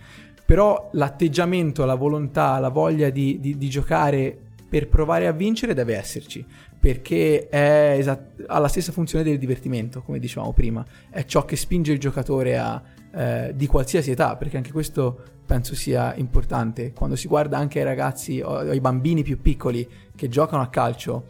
Però 0.46 0.92
l'atteggiamento, 0.94 1.84
la 1.84 1.96
volontà, 1.96 2.58
la 2.60 2.70
voglia 2.70 3.10
di, 3.10 3.38
di, 3.42 3.58
di 3.58 3.70
giocare 3.70 4.51
per 4.72 4.88
provare 4.88 5.28
a 5.28 5.34
vincere 5.34 5.74
deve 5.74 5.98
esserci 5.98 6.46
perché 6.80 7.50
esat- 7.50 8.46
ha 8.48 8.58
la 8.58 8.70
stessa 8.70 8.94
funzione 8.94 9.22
del 9.22 9.38
divertimento, 9.38 10.02
come 10.02 10.18
dicevamo 10.18 10.54
prima, 10.54 10.84
è 11.10 11.26
ciò 11.26 11.44
che 11.44 11.58
spinge 11.58 11.92
il 11.92 12.00
giocatore 12.00 12.58
a, 12.58 12.82
eh, 13.14 13.52
di 13.54 13.68
qualsiasi 13.68 14.12
età, 14.12 14.38
perché 14.38 14.56
anche 14.56 14.72
questo 14.72 15.20
penso 15.46 15.76
sia 15.76 16.16
importante. 16.16 16.94
Quando 16.94 17.18
si 17.18 17.28
guarda 17.28 17.58
anche 17.58 17.80
ai 17.80 17.86
ragazzi 17.86 18.40
o 18.40 18.60
ai 18.60 18.80
bambini 18.80 19.24
più 19.24 19.42
piccoli 19.42 19.86
che 20.16 20.30
giocano 20.30 20.62
a 20.62 20.70
calcio, 20.70 21.26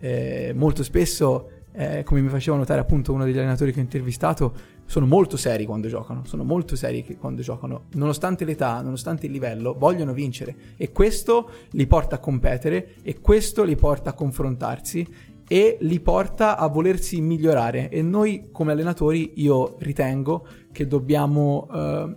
eh, 0.00 0.52
molto 0.56 0.82
spesso, 0.82 1.50
eh, 1.72 2.02
come 2.04 2.22
mi 2.22 2.30
faceva 2.30 2.56
notare 2.56 2.80
appunto 2.80 3.12
uno 3.12 3.24
degli 3.24 3.36
allenatori 3.36 3.70
che 3.70 3.80
ho 3.80 3.82
intervistato, 3.82 4.54
sono 4.88 5.04
molto 5.04 5.36
seri 5.36 5.66
quando 5.66 5.86
giocano, 5.86 6.24
sono 6.24 6.44
molto 6.44 6.74
seri 6.74 7.04
quando 7.20 7.42
giocano, 7.42 7.88
nonostante 7.92 8.46
l'età, 8.46 8.80
nonostante 8.80 9.26
il 9.26 9.32
livello, 9.32 9.74
vogliono 9.78 10.14
vincere. 10.14 10.56
E 10.78 10.92
questo 10.92 11.50
li 11.72 11.86
porta 11.86 12.16
a 12.16 12.18
competere 12.18 12.94
e 13.02 13.20
questo 13.20 13.64
li 13.64 13.76
porta 13.76 14.10
a 14.10 14.12
confrontarsi 14.14 15.06
e 15.46 15.76
li 15.82 16.00
porta 16.00 16.56
a 16.56 16.66
volersi 16.68 17.20
migliorare. 17.20 17.90
E 17.90 18.00
noi 18.00 18.48
come 18.50 18.72
allenatori 18.72 19.32
io 19.36 19.76
ritengo 19.80 20.46
che 20.72 20.86
dobbiamo 20.86 21.68
eh, 21.70 22.16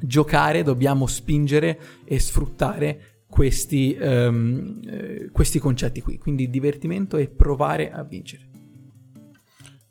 giocare, 0.00 0.62
dobbiamo 0.62 1.06
spingere 1.06 1.78
e 2.06 2.18
sfruttare 2.18 3.24
questi, 3.28 3.94
um, 4.00 4.80
eh, 4.86 5.28
questi 5.30 5.58
concetti 5.58 6.00
qui, 6.00 6.16
quindi 6.16 6.48
divertimento 6.48 7.18
e 7.18 7.28
provare 7.28 7.92
a 7.92 8.02
vincere. 8.02 8.49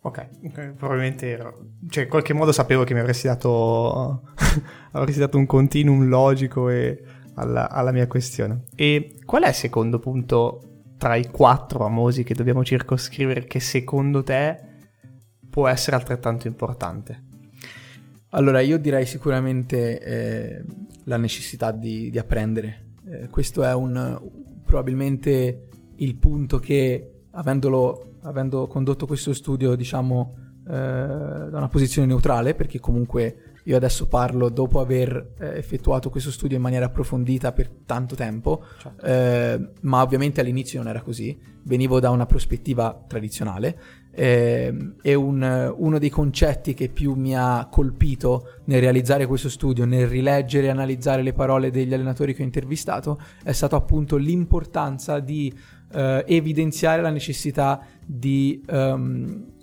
Ok, 0.01 0.27
probabilmente 0.77 1.29
ero. 1.29 1.59
Cioè, 1.89 2.05
in 2.05 2.09
qualche 2.09 2.33
modo 2.33 2.51
sapevo 2.53 2.83
che 2.85 2.93
mi 2.93 3.01
avresti 3.01 3.27
dato, 3.27 4.29
avresti 4.91 5.19
dato 5.19 5.37
un 5.37 5.45
continuum 5.45 6.07
logico 6.07 6.69
e 6.69 7.03
alla, 7.35 7.69
alla, 7.69 7.91
mia 7.91 8.07
questione. 8.07 8.63
E 8.75 9.15
qual 9.25 9.43
è 9.43 9.49
il 9.49 9.53
secondo 9.53 9.99
punto 9.99 10.61
tra 10.97 11.15
i 11.15 11.29
quattro 11.29 11.79
famosi 11.79 12.23
che 12.23 12.33
dobbiamo 12.33 12.63
circoscrivere 12.63 13.45
che 13.45 13.59
secondo 13.59 14.23
te 14.23 14.59
può 15.49 15.67
essere 15.67 15.97
altrettanto 15.97 16.47
importante? 16.47 17.27
Allora, 18.29 18.61
io 18.61 18.77
direi 18.77 19.05
sicuramente 19.05 19.99
eh, 19.99 20.63
la 21.05 21.17
necessità 21.17 21.71
di, 21.71 22.09
di 22.09 22.19
apprendere. 22.19 22.91
Eh, 23.05 23.27
questo 23.29 23.63
è 23.63 23.73
un, 23.73 24.21
probabilmente 24.63 25.67
il 25.95 26.15
punto 26.15 26.59
che, 26.59 27.23
avendolo, 27.31 28.08
avendo 28.23 28.67
condotto 28.67 29.05
questo 29.05 29.33
studio, 29.33 29.75
diciamo, 29.75 30.35
eh, 30.67 30.71
da 30.71 31.57
una 31.57 31.67
posizione 31.67 32.07
neutrale, 32.07 32.53
perché 32.53 32.79
comunque 32.79 33.55
io 33.63 33.75
adesso 33.75 34.07
parlo 34.07 34.49
dopo 34.49 34.79
aver 34.79 35.33
eh, 35.39 35.57
effettuato 35.57 36.09
questo 36.09 36.31
studio 36.31 36.57
in 36.57 36.61
maniera 36.61 36.85
approfondita 36.85 37.51
per 37.51 37.69
tanto 37.85 38.15
tempo, 38.15 38.63
certo. 38.79 39.03
eh, 39.03 39.71
ma 39.81 40.01
ovviamente 40.01 40.41
all'inizio 40.41 40.79
non 40.79 40.89
era 40.89 41.01
così, 41.01 41.37
venivo 41.63 41.99
da 41.99 42.09
una 42.09 42.25
prospettiva 42.25 43.03
tradizionale 43.07 43.79
eh, 44.11 44.93
e 45.01 45.13
un, 45.13 45.73
uno 45.77 45.99
dei 45.99 46.09
concetti 46.09 46.73
che 46.73 46.89
più 46.89 47.13
mi 47.13 47.35
ha 47.35 47.67
colpito 47.69 48.59
nel 48.65 48.81
realizzare 48.81 49.25
questo 49.25 49.49
studio, 49.49 49.85
nel 49.85 50.07
rileggere 50.07 50.67
e 50.67 50.69
analizzare 50.69 51.21
le 51.21 51.33
parole 51.33 51.71
degli 51.71 51.93
allenatori 51.93 52.33
che 52.33 52.41
ho 52.41 52.45
intervistato, 52.45 53.19
è 53.43 53.51
stato 53.51 53.75
appunto 53.75 54.17
l'importanza 54.17 55.19
di 55.19 55.53
eh, 55.91 56.23
evidenziare 56.27 57.01
la 57.01 57.11
necessità 57.11 57.81
di... 58.05 58.63
Um, 58.69 59.57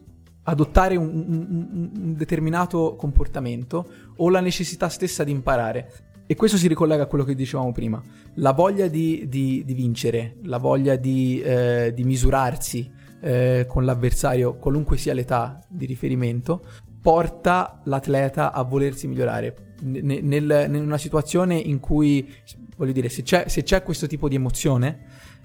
adottare 0.48 0.96
un, 0.96 1.08
un, 1.08 1.90
un, 1.96 2.14
determinato 2.14 2.94
comportamento 2.96 3.88
o 4.16 4.28
la 4.28 4.40
necessità 4.40 4.88
stessa 4.88 5.24
di 5.24 5.32
imparare. 5.32 5.92
E 6.26 6.34
questo 6.34 6.56
si 6.56 6.66
ricollega 6.66 7.04
a 7.04 7.06
quello 7.06 7.24
che 7.24 7.34
dicevamo 7.34 7.72
prima. 7.72 8.02
La 8.34 8.52
voglia 8.52 8.88
di, 8.88 9.26
di, 9.28 9.62
di 9.64 9.74
vincere, 9.74 10.36
la 10.44 10.58
voglia 10.58 10.96
di, 10.96 11.40
eh, 11.40 11.92
di 11.94 12.04
misurarsi 12.04 12.90
eh, 13.20 13.64
con 13.68 13.84
l'avversario, 13.84 14.56
qualunque 14.56 14.96
sia 14.96 15.14
l'età 15.14 15.60
di 15.68 15.86
riferimento, 15.86 16.62
porta 17.00 17.80
l'atleta 17.84 18.52
a 18.52 18.62
volersi 18.62 19.06
migliorare. 19.06 19.65
N- 19.82 20.20
nel, 20.22 20.66
in 20.68 20.82
una 20.82 20.98
situazione 20.98 21.56
in 21.56 21.80
cui, 21.80 22.34
voglio 22.76 22.92
dire, 22.92 23.08
se 23.08 23.22
c'è, 23.22 23.48
se 23.48 23.62
c'è 23.62 23.82
questo 23.82 24.06
tipo 24.06 24.28
di 24.28 24.34
emozione, 24.34 24.98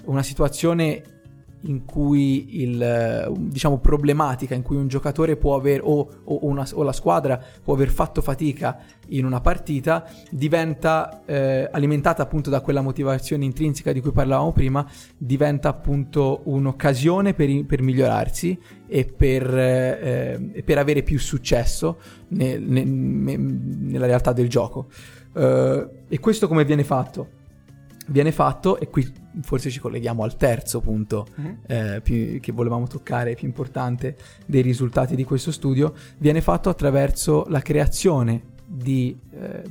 una 0.06 0.24
situazione 0.24 1.21
in 1.64 1.86
cui 1.86 2.62
il, 2.62 3.32
diciamo, 3.38 3.80
problematica 3.80 4.56
in 4.56 4.62
cui 4.62 4.78
un 4.78 4.88
giocatore 4.88 5.36
può 5.36 5.56
aver 5.56 5.82
o, 5.84 6.10
o, 6.24 6.46
una, 6.46 6.66
o, 6.74 6.84
la 6.84 6.92
squadra 6.92 7.42
può 7.64 7.74
aver 7.74 7.90
fatto 7.90 8.22
fatica 8.22 8.80
in 9.10 9.26
una 9.26 9.42
partita 9.42 10.10
diventa 10.30 11.22
eh, 11.26 11.70
alimentata 11.72 12.24
appunto 12.24 12.50
da 12.50 12.62
quella 12.62 12.82
motivazione 12.82 13.46
intrinseca 13.46 13.92
di 13.92 14.02
cui 14.02 14.12
parlavamo 14.12 14.52
prima 14.52 14.86
diventa 15.18 15.70
appunto 15.70 16.42
un'occasione 16.46 17.34
per, 17.34 17.66
per 17.66 17.82
migliorarsi 17.82 18.60
e 18.88 19.06
per, 19.06 19.58
eh, 19.58 20.64
per, 20.66 20.78
avere 20.78 21.04
più 21.04 21.20
successo 21.20 22.00
nel, 22.30 22.62
nel, 22.62 22.88
nella 22.88 24.06
realtà 24.06 24.34
del 24.34 24.50
gioco 24.50 24.88
uh, 25.34 25.40
e 26.08 26.20
questo 26.20 26.48
come 26.48 26.66
viene 26.66 26.84
fatto? 26.84 27.40
Viene 28.12 28.32
fatto, 28.32 28.80
e 28.80 28.90
qui 28.90 29.10
forse 29.42 29.70
ci 29.70 29.80
colleghiamo 29.80 30.24
al 30.24 30.36
terzo 30.36 30.82
punto 30.82 31.28
mm-hmm. 31.40 31.54
eh, 31.66 32.02
più, 32.02 32.40
che 32.40 32.52
volevamo 32.52 32.86
toccare, 32.88 33.36
più 33.36 33.48
importante 33.48 34.16
dei 34.46 34.62
risultati 34.62 35.16
di 35.16 35.24
questo 35.24 35.52
studio, 35.52 35.94
viene 36.18 36.42
fatto 36.42 36.70
attraverso 36.70 37.46
la 37.48 37.62
creazione 37.62 38.50
di 38.66 39.18
eh, 39.32 39.64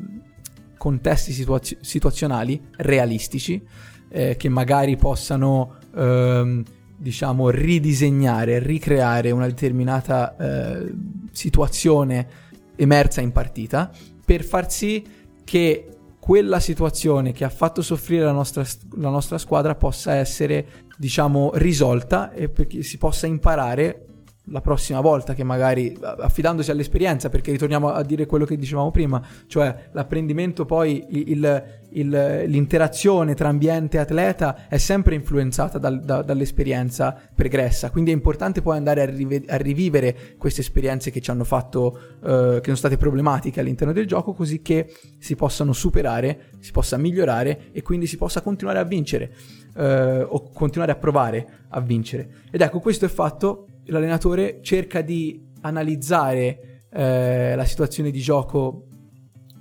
contesti 0.76 1.32
situazio- 1.32 1.78
situazionali 1.80 2.60
realistici 2.78 3.62
eh, 4.08 4.36
che 4.36 4.48
magari 4.48 4.96
possano 4.96 5.76
ehm, 5.94 6.62
diciamo 6.96 7.50
ridisegnare, 7.50 8.58
ricreare 8.58 9.30
una 9.30 9.46
determinata 9.46 10.36
eh, 10.36 10.92
situazione 11.32 12.48
emersa 12.76 13.20
in 13.20 13.32
partita 13.32 13.90
per 14.24 14.44
far 14.44 14.70
sì 14.70 15.04
che 15.44 15.99
quella 16.20 16.60
situazione 16.60 17.32
che 17.32 17.44
ha 17.44 17.48
fatto 17.48 17.82
soffrire 17.82 18.24
la 18.24 18.32
nostra, 18.32 18.64
la 18.96 19.08
nostra 19.08 19.38
squadra 19.38 19.74
possa 19.74 20.14
essere, 20.14 20.66
diciamo, 20.96 21.52
risolta 21.54 22.30
e 22.32 22.50
si 22.82 22.98
possa 22.98 23.26
imparare 23.26 24.04
la 24.50 24.60
prossima 24.60 25.00
volta 25.00 25.34
che 25.34 25.44
magari 25.44 25.96
affidandosi 26.00 26.70
all'esperienza 26.70 27.28
perché 27.28 27.50
ritorniamo 27.50 27.90
a 27.90 28.02
dire 28.02 28.26
quello 28.26 28.44
che 28.44 28.56
dicevamo 28.56 28.90
prima 28.90 29.22
cioè 29.46 29.88
l'apprendimento 29.92 30.64
poi 30.64 31.04
il, 31.08 31.64
il, 31.90 32.44
l'interazione 32.46 33.34
tra 33.34 33.48
ambiente 33.48 33.96
e 33.96 34.00
atleta 34.00 34.68
è 34.68 34.78
sempre 34.78 35.14
influenzata 35.14 35.78
dal, 35.78 36.00
da, 36.00 36.22
dall'esperienza 36.22 37.16
pregressa. 37.34 37.90
Quindi 37.90 38.10
è 38.10 38.14
importante 38.14 38.62
poi 38.62 38.76
andare 38.76 39.02
a, 39.02 39.04
rive- 39.06 39.44
a 39.48 39.56
rivivere 39.56 40.36
queste 40.38 40.60
esperienze 40.60 41.10
che 41.10 41.20
ci 41.20 41.30
hanno 41.30 41.44
fatto 41.44 41.98
eh, 42.22 42.58
che 42.58 42.64
sono 42.64 42.76
state 42.76 42.96
problematiche 42.96 43.60
all'interno 43.60 43.92
del 43.92 44.06
gioco 44.06 44.32
così 44.32 44.62
che 44.62 44.92
si 45.18 45.34
possano 45.34 45.72
superare 45.72 46.50
si 46.60 46.72
possa 46.72 46.96
migliorare 46.96 47.70
e 47.72 47.82
quindi 47.82 48.06
si 48.06 48.16
possa 48.16 48.42
continuare 48.42 48.78
a 48.78 48.84
vincere 48.84 49.34
eh, 49.76 50.22
o 50.22 50.50
continuare 50.52 50.92
a 50.92 50.96
provare 50.96 51.46
a 51.70 51.80
vincere. 51.80 52.28
Ed 52.50 52.60
ecco 52.60 52.80
questo 52.80 53.04
è 53.04 53.08
fatto 53.08 53.66
l'allenatore 53.90 54.60
cerca 54.62 55.02
di 55.02 55.48
analizzare 55.62 56.80
eh, 56.90 57.54
la 57.54 57.64
situazione 57.64 58.10
di 58.10 58.20
gioco 58.20 58.86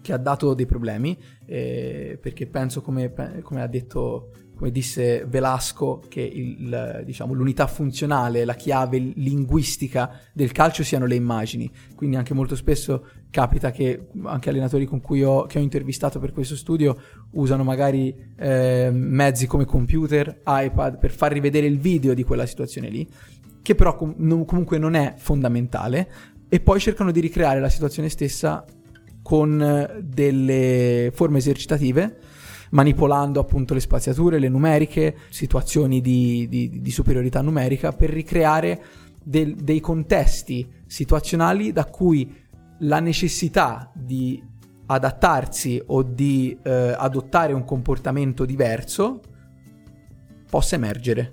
che 0.02 0.14
ha 0.14 0.18
dato 0.18 0.54
dei 0.54 0.66
problemi, 0.66 1.18
eh, 1.46 2.18
perché 2.22 2.48
penso, 2.48 2.82
come, 2.82 3.14
come 3.42 3.62
ha 3.62 3.68
detto 3.68 4.32
come 4.60 4.72
disse 4.72 5.24
Velasco, 5.26 6.04
che 6.10 6.20
il, 6.20 7.04
diciamo, 7.06 7.34
l'unità 7.34 7.66
funzionale, 7.66 8.44
la 8.44 8.56
chiave 8.56 8.98
linguistica 8.98 10.20
del 10.34 10.52
calcio 10.52 10.84
siano 10.84 11.06
le 11.06 11.16
immagini. 11.16 11.72
Quindi 11.96 12.18
anche 12.18 12.34
molto 12.34 12.58
spesso 12.58 13.08
capita 13.30 13.72
che 13.72 14.08
anche 14.24 14.50
allenatori 14.50 14.86
con 14.86 15.00
cui 15.00 15.24
ho, 15.24 15.48
ho 15.50 15.60
intervistato 15.60 16.20
per 16.20 16.34
questo 16.34 16.58
studio 16.58 16.98
usano 17.32 17.64
magari 17.64 18.14
eh, 18.38 18.90
mezzi 18.92 19.48
come 19.48 19.64
computer, 19.64 20.42
iPad 20.46 20.98
per 20.98 21.12
far 21.12 21.32
rivedere 21.32 21.66
il 21.66 21.80
video 21.80 22.14
di 22.14 22.24
quella 22.24 22.46
situazione 22.46 22.90
lì, 22.90 23.08
che 23.62 23.76
però 23.76 23.96
com- 23.96 24.16
non, 24.18 24.46
comunque 24.46 24.78
non 24.78 24.96
è 24.96 25.14
fondamentale, 25.18 26.12
e 26.50 26.60
poi 26.60 26.80
cercano 26.80 27.12
di 27.12 27.20
ricreare 27.20 27.60
la 27.60 27.70
situazione 27.70 28.10
stessa 28.10 28.66
con 29.22 29.62
eh, 29.62 30.02
delle 30.02 31.12
forme 31.14 31.38
esercitative 31.38 32.18
manipolando 32.72 33.40
appunto 33.40 33.74
le 33.74 33.80
spaziature, 33.80 34.40
le 34.40 34.50
numeriche, 34.50 35.16
situazioni 35.30 36.02
di, 36.02 36.48
di, 36.50 36.82
di 36.82 36.92
superiorità 36.92 37.42
numerica 37.42 37.92
per 37.92 38.10
ricreare 38.10 38.82
del, 39.24 39.56
dei 39.56 39.80
contesti 39.80 40.68
situazionali 40.86 41.72
da 41.72 41.86
cui 41.86 42.32
la 42.80 43.00
necessità 43.00 43.92
di 43.94 44.42
adattarsi 44.88 45.82
o 45.88 46.02
di 46.02 46.58
eh, 46.64 46.96
adottare 46.98 47.54
un 47.54 47.64
comportamento 47.64 48.46
diverso 48.46 49.22
possa 50.50 50.76
emergere. 50.76 51.32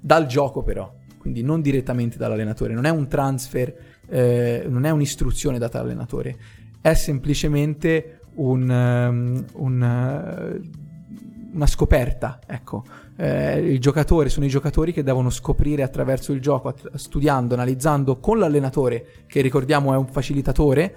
Dal 0.00 0.26
gioco 0.26 0.62
però, 0.62 0.92
quindi 1.18 1.42
non 1.42 1.60
direttamente 1.60 2.16
dall'allenatore, 2.16 2.74
non 2.74 2.84
è 2.84 2.90
un 2.90 3.08
transfer, 3.08 3.74
eh, 4.08 4.64
non 4.68 4.84
è 4.84 4.90
un'istruzione 4.90 5.58
data 5.58 5.78
dall'allenatore, 5.78 6.36
è 6.80 6.94
semplicemente 6.94 8.20
un, 8.34 8.68
um, 8.68 9.44
un, 9.54 9.80
uh, 9.80 11.54
una 11.54 11.66
scoperta, 11.66 12.40
ecco. 12.46 12.84
Eh, 13.16 13.80
sono 14.28 14.46
i 14.46 14.48
giocatori 14.48 14.92
che 14.92 15.02
devono 15.02 15.28
scoprire 15.28 15.82
attraverso 15.82 16.32
il 16.32 16.40
gioco, 16.40 16.68
att- 16.68 16.94
studiando, 16.94 17.54
analizzando 17.54 18.18
con 18.18 18.38
l'allenatore, 18.38 19.24
che 19.26 19.40
ricordiamo 19.40 19.92
è 19.92 19.96
un 19.96 20.06
facilitatore, 20.06 20.94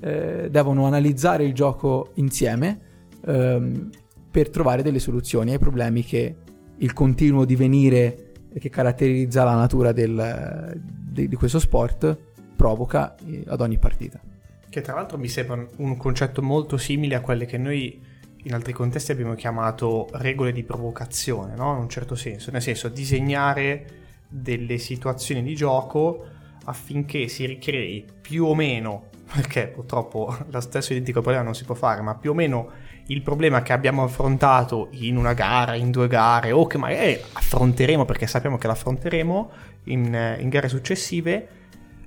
eh, 0.00 0.48
devono 0.50 0.86
analizzare 0.86 1.44
il 1.44 1.54
gioco 1.54 2.10
insieme 2.14 2.80
ehm, 3.24 3.90
per 4.30 4.50
trovare 4.50 4.82
delle 4.82 4.98
soluzioni 4.98 5.52
ai 5.52 5.58
problemi 5.58 6.02
che 6.02 6.36
il 6.78 6.92
continuo 6.92 7.44
divenire 7.44 8.29
che 8.58 8.68
caratterizza 8.68 9.44
la 9.44 9.54
natura 9.54 9.92
del, 9.92 10.80
di, 10.84 11.28
di 11.28 11.36
questo 11.36 11.58
sport 11.58 12.16
provoca 12.56 13.14
eh, 13.16 13.44
ad 13.46 13.60
ogni 13.60 13.78
partita. 13.78 14.20
Che 14.68 14.80
tra 14.80 14.94
l'altro 14.94 15.18
mi 15.18 15.28
sembra 15.28 15.66
un 15.76 15.96
concetto 15.96 16.42
molto 16.42 16.76
simile 16.76 17.14
a 17.14 17.20
quelle 17.20 17.46
che 17.46 17.58
noi 17.58 18.00
in 18.44 18.54
altri 18.54 18.72
contesti 18.72 19.12
abbiamo 19.12 19.34
chiamato 19.34 20.08
regole 20.12 20.52
di 20.52 20.62
provocazione, 20.62 21.54
no? 21.54 21.72
In 21.74 21.80
un 21.80 21.88
certo 21.88 22.14
senso, 22.14 22.50
nel 22.50 22.62
senso 22.62 22.88
disegnare 22.88 23.86
delle 24.28 24.78
situazioni 24.78 25.42
di 25.42 25.54
gioco 25.54 26.24
affinché 26.64 27.28
si 27.28 27.46
ricrei 27.46 28.06
più 28.20 28.44
o 28.44 28.54
meno, 28.54 29.08
perché 29.32 29.66
purtroppo 29.68 30.36
lo 30.48 30.60
stesso 30.60 30.92
identico 30.92 31.20
problema 31.20 31.44
non 31.44 31.54
si 31.54 31.64
può 31.64 31.74
fare, 31.74 32.00
ma 32.00 32.14
più 32.14 32.30
o 32.30 32.34
meno 32.34 32.70
il 33.10 33.22
problema 33.22 33.62
che 33.62 33.72
abbiamo 33.72 34.04
affrontato 34.04 34.88
in 34.92 35.16
una 35.16 35.32
gara, 35.32 35.74
in 35.74 35.90
due 35.90 36.06
gare, 36.06 36.52
o 36.52 36.66
che 36.66 36.78
magari 36.78 37.18
affronteremo 37.32 38.04
perché 38.04 38.26
sappiamo 38.26 38.56
che 38.56 38.68
l'affronteremo 38.68 39.50
in, 39.84 40.36
in 40.38 40.48
gare 40.48 40.68
successive, 40.68 41.48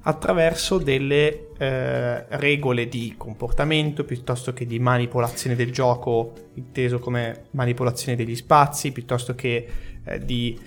attraverso 0.06 0.78
delle 0.78 1.50
eh, 1.58 2.26
regole 2.38 2.88
di 2.88 3.16
comportamento 3.18 4.04
piuttosto 4.04 4.54
che 4.54 4.66
di 4.66 4.80
manipolazione 4.80 5.56
del 5.56 5.72
gioco, 5.72 6.34
inteso 6.56 7.00
come 7.00 7.46
manipolazione 7.52 8.18
degli 8.18 8.36
spazi, 8.36 8.92
piuttosto 8.92 9.36
che 9.36 9.68
eh, 10.04 10.20
di, 10.20 10.58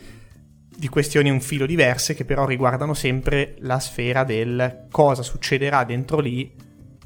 di, 0.69 0.89
questioni 0.89 1.31
un 1.31 1.41
filo 1.41 1.67
diverse 1.67 2.15
che 2.15 2.25
però 2.25 2.47
riguardano 2.47 2.95
sempre 2.95 3.57
la 3.61 3.79
sfera 3.79 4.25
del 4.25 4.87
cosa 4.91 5.23
succederà 5.23 5.85
dentro 5.85 6.19
lì 6.19 6.55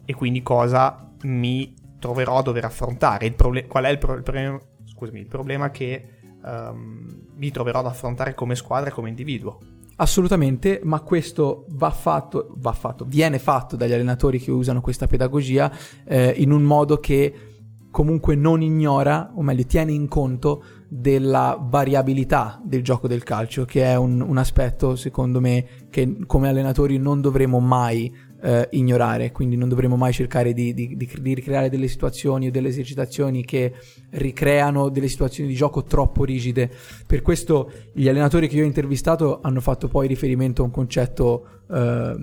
e 0.04 0.14
quindi 0.14 0.42
cosa 0.42 1.12
mi 1.22 1.74
troverò 2.00 2.38
a 2.38 2.42
dover 2.42 2.64
affrontare. 2.64 3.26
Il 3.26 3.34
proble- 3.34 3.66
qual 3.68 3.84
è 3.84 3.90
il, 3.90 3.98
pro- 3.98 4.14
il, 4.14 4.22
problema, 4.22 4.58
scusami, 4.84 5.20
il 5.20 5.28
problema 5.28 5.70
che 5.70 6.04
um, 6.42 7.26
mi 7.36 7.50
troverò 7.52 7.78
ad 7.78 7.86
affrontare 7.86 8.34
come 8.34 8.56
squadra 8.56 8.90
e 8.90 8.92
come 8.92 9.08
individuo. 9.08 9.58
Assolutamente, 9.96 10.80
ma 10.82 11.00
questo 11.00 11.66
va 11.68 11.90
fatto, 11.90 12.54
va 12.56 12.72
fatto, 12.72 13.04
viene 13.04 13.38
fatto 13.38 13.76
dagli 13.76 13.92
allenatori 13.92 14.40
che 14.40 14.50
usano 14.50 14.80
questa 14.80 15.06
pedagogia 15.06 15.70
eh, 16.04 16.34
in 16.38 16.52
un 16.52 16.62
modo 16.62 16.98
che 16.98 17.50
comunque 17.90 18.34
non 18.34 18.62
ignora, 18.62 19.30
o 19.34 19.42
meglio, 19.42 19.64
tiene 19.64 19.92
in 19.92 20.08
conto 20.08 20.62
della 20.88 21.58
variabilità 21.60 22.60
del 22.64 22.82
gioco 22.82 23.08
del 23.08 23.22
calcio, 23.24 23.66
che 23.66 23.84
è 23.84 23.96
un, 23.96 24.22
un 24.22 24.38
aspetto, 24.38 24.96
secondo 24.96 25.38
me, 25.38 25.66
che 25.90 26.16
come 26.26 26.48
allenatori 26.48 26.96
non 26.96 27.20
dovremo 27.20 27.60
mai 27.60 28.10
eh, 28.42 28.68
ignorare, 28.72 29.32
quindi 29.32 29.56
non 29.56 29.68
dovremmo 29.68 29.96
mai 29.96 30.12
cercare 30.12 30.52
di, 30.52 30.72
di, 30.72 30.96
di, 30.96 31.10
di, 31.20 31.34
ricreare 31.34 31.68
delle 31.68 31.88
situazioni 31.88 32.48
o 32.48 32.50
delle 32.50 32.68
esercitazioni 32.68 33.44
che 33.44 33.72
ricreano 34.10 34.88
delle 34.88 35.08
situazioni 35.08 35.48
di 35.48 35.54
gioco 35.54 35.84
troppo 35.84 36.24
rigide. 36.24 36.70
Per 37.06 37.22
questo 37.22 37.70
gli 37.92 38.08
allenatori 38.08 38.48
che 38.48 38.56
io 38.56 38.62
ho 38.62 38.66
intervistato 38.66 39.40
hanno 39.42 39.60
fatto 39.60 39.88
poi 39.88 40.06
riferimento 40.06 40.62
a 40.62 40.64
un 40.64 40.70
concetto 40.70 41.46
eh, 41.70 42.16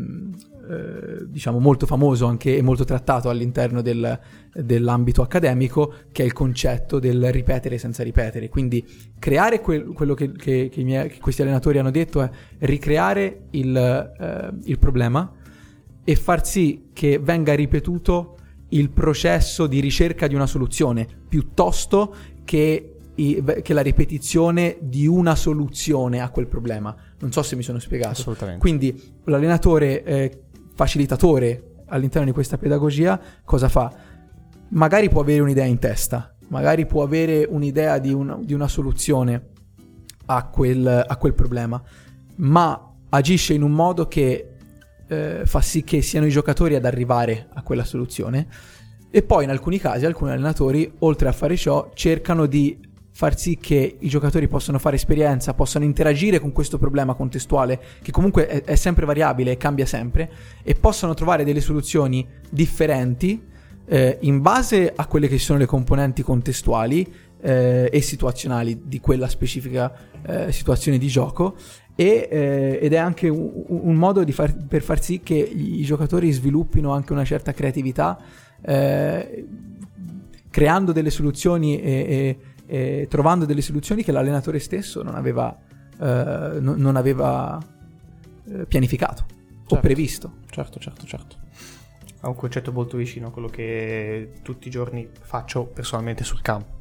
eh, 0.69 1.25
diciamo 1.27 1.59
molto 1.59 1.85
famoso 1.85 2.25
anche 2.25 2.57
e 2.57 2.61
molto 2.61 2.83
trattato 2.83 3.29
all'interno 3.29 3.81
del, 3.81 4.19
dell'ambito 4.53 5.21
accademico, 5.21 5.93
che 6.11 6.23
è 6.23 6.25
il 6.25 6.33
concetto 6.33 6.99
del 6.99 7.31
ripetere 7.31 7.77
senza 7.77 8.03
ripetere. 8.03 8.49
Quindi 8.49 8.85
creare 9.17 9.61
quel, 9.61 9.93
quello 9.93 10.13
che, 10.13 10.33
che, 10.33 10.69
che, 10.69 10.83
miei, 10.83 11.07
che, 11.07 11.19
questi 11.19 11.41
allenatori 11.41 11.77
hanno 11.77 11.91
detto 11.91 12.21
è 12.21 12.29
ricreare 12.59 13.43
il, 13.51 13.77
eh, 13.77 14.49
il 14.65 14.77
problema 14.77 15.31
e 16.09 16.15
far 16.15 16.47
sì 16.47 16.87
che 16.93 17.19
venga 17.19 17.53
ripetuto 17.53 18.37
il 18.69 18.91
processo 18.91 19.67
di 19.67 19.81
ricerca 19.81 20.27
di 20.27 20.35
una 20.35 20.47
soluzione 20.47 21.05
piuttosto 21.27 22.15
che, 22.45 22.99
che, 23.13 23.73
la 23.73 23.81
ripetizione 23.81 24.77
di 24.79 25.05
una 25.05 25.35
soluzione 25.35 26.21
a 26.21 26.29
quel 26.29 26.47
problema. 26.47 26.95
Non 27.19 27.33
so 27.33 27.43
se 27.43 27.57
mi 27.57 27.61
sono 27.61 27.79
spiegato. 27.79 28.11
Assolutamente. 28.11 28.61
Quindi 28.61 29.15
l'allenatore 29.25 30.03
eh, 30.05 30.41
facilitatore 30.75 31.73
all'interno 31.87 32.27
di 32.27 32.33
questa 32.33 32.57
pedagogia 32.57 33.19
cosa 33.43 33.67
fa? 33.67 33.93
Magari 34.69 35.09
può 35.09 35.19
avere 35.19 35.41
un'idea 35.41 35.65
in 35.65 35.77
testa, 35.77 36.33
magari 36.47 36.85
può 36.85 37.03
avere 37.03 37.45
un'idea 37.49 37.97
di, 37.97 38.13
un, 38.13 38.39
di 38.45 38.53
una 38.53 38.69
soluzione 38.69 39.49
a 40.27 40.47
quel, 40.47 41.03
a 41.05 41.17
quel 41.17 41.33
problema, 41.33 41.83
ma 42.35 42.93
agisce 43.09 43.53
in 43.53 43.61
un 43.61 43.71
modo 43.71 44.07
che 44.07 44.53
eh, 45.07 45.41
fa 45.45 45.61
sì 45.61 45.83
che 45.83 46.01
siano 46.01 46.25
i 46.25 46.29
giocatori 46.29 46.75
ad 46.75 46.85
arrivare 46.85 47.47
a 47.53 47.61
quella 47.63 47.83
soluzione. 47.83 48.47
E 49.09 49.23
poi 49.23 49.45
in 49.45 49.49
alcuni 49.49 49.79
casi 49.79 50.05
alcuni 50.05 50.31
allenatori, 50.31 50.91
oltre 50.99 51.29
a 51.29 51.31
fare 51.31 51.55
ciò, 51.55 51.91
cercano 51.93 52.45
di 52.45 52.85
far 53.11 53.35
sì 53.35 53.57
che 53.57 53.97
i 53.99 54.09
giocatori 54.09 54.47
possano 54.47 54.77
fare 54.77 54.95
esperienza, 54.95 55.55
possano 55.55 55.85
interagire 55.85 56.39
con 56.39 56.51
questo 56.51 56.77
problema 56.77 57.15
contestuale, 57.15 57.79
che 58.03 58.11
comunque 58.11 58.47
è, 58.47 58.63
è 58.63 58.75
sempre 58.75 59.05
variabile 59.05 59.51
e 59.51 59.57
cambia 59.57 59.87
sempre, 59.87 60.29
e 60.61 60.75
possano 60.75 61.15
trovare 61.15 61.43
delle 61.43 61.61
soluzioni 61.61 62.27
differenti 62.49 63.41
eh, 63.87 64.17
in 64.21 64.41
base 64.41 64.91
a 64.95 65.07
quelle 65.07 65.27
che 65.27 65.39
sono 65.39 65.57
le 65.57 65.65
componenti 65.65 66.21
contestuali 66.21 67.11
eh, 67.41 67.89
e 67.91 68.01
situazionali 68.01 68.83
di 68.85 68.99
quella 68.99 69.27
specifica 69.27 69.93
eh, 70.25 70.51
situazione 70.51 70.97
di 70.97 71.07
gioco 71.07 71.55
e, 71.95 72.27
eh, 72.29 72.79
ed 72.81 72.93
è 72.93 72.97
anche 72.97 73.27
un, 73.27 73.63
un 73.67 73.95
modo 73.95 74.25
far, 74.31 74.55
per 74.67 74.81
far 74.81 75.01
sì 75.01 75.21
che 75.21 75.35
i 75.35 75.81
giocatori 75.81 76.31
sviluppino 76.31 76.93
anche 76.93 77.11
una 77.11 77.25
certa 77.25 77.53
creatività 77.53 78.19
eh, 78.61 79.47
creando 80.49 80.91
delle 80.91 81.09
soluzioni 81.09 81.79
e, 81.81 82.37
e, 82.67 82.99
e, 82.99 83.07
trovando 83.07 83.45
delle 83.45 83.61
soluzioni 83.61 84.03
che 84.03 84.11
l'allenatore 84.11 84.59
stesso 84.59 85.03
non 85.03 85.15
aveva, 85.15 85.55
eh, 85.99 86.57
no, 86.59 86.75
non 86.75 86.95
aveva 86.95 87.59
eh, 88.45 88.65
pianificato 88.65 89.25
certo, 89.27 89.75
o 89.75 89.79
previsto. 89.79 90.33
Certo, 90.49 90.79
certo, 90.79 91.05
certo. 91.05 91.35
Ha 92.21 92.29
un 92.29 92.35
concetto 92.35 92.71
molto 92.71 92.97
vicino 92.97 93.27
a 93.27 93.31
quello 93.31 93.47
che 93.47 94.33
tutti 94.41 94.67
i 94.67 94.71
giorni 94.71 95.07
faccio 95.19 95.65
personalmente 95.65 96.23
sul 96.23 96.41
campo. 96.41 96.76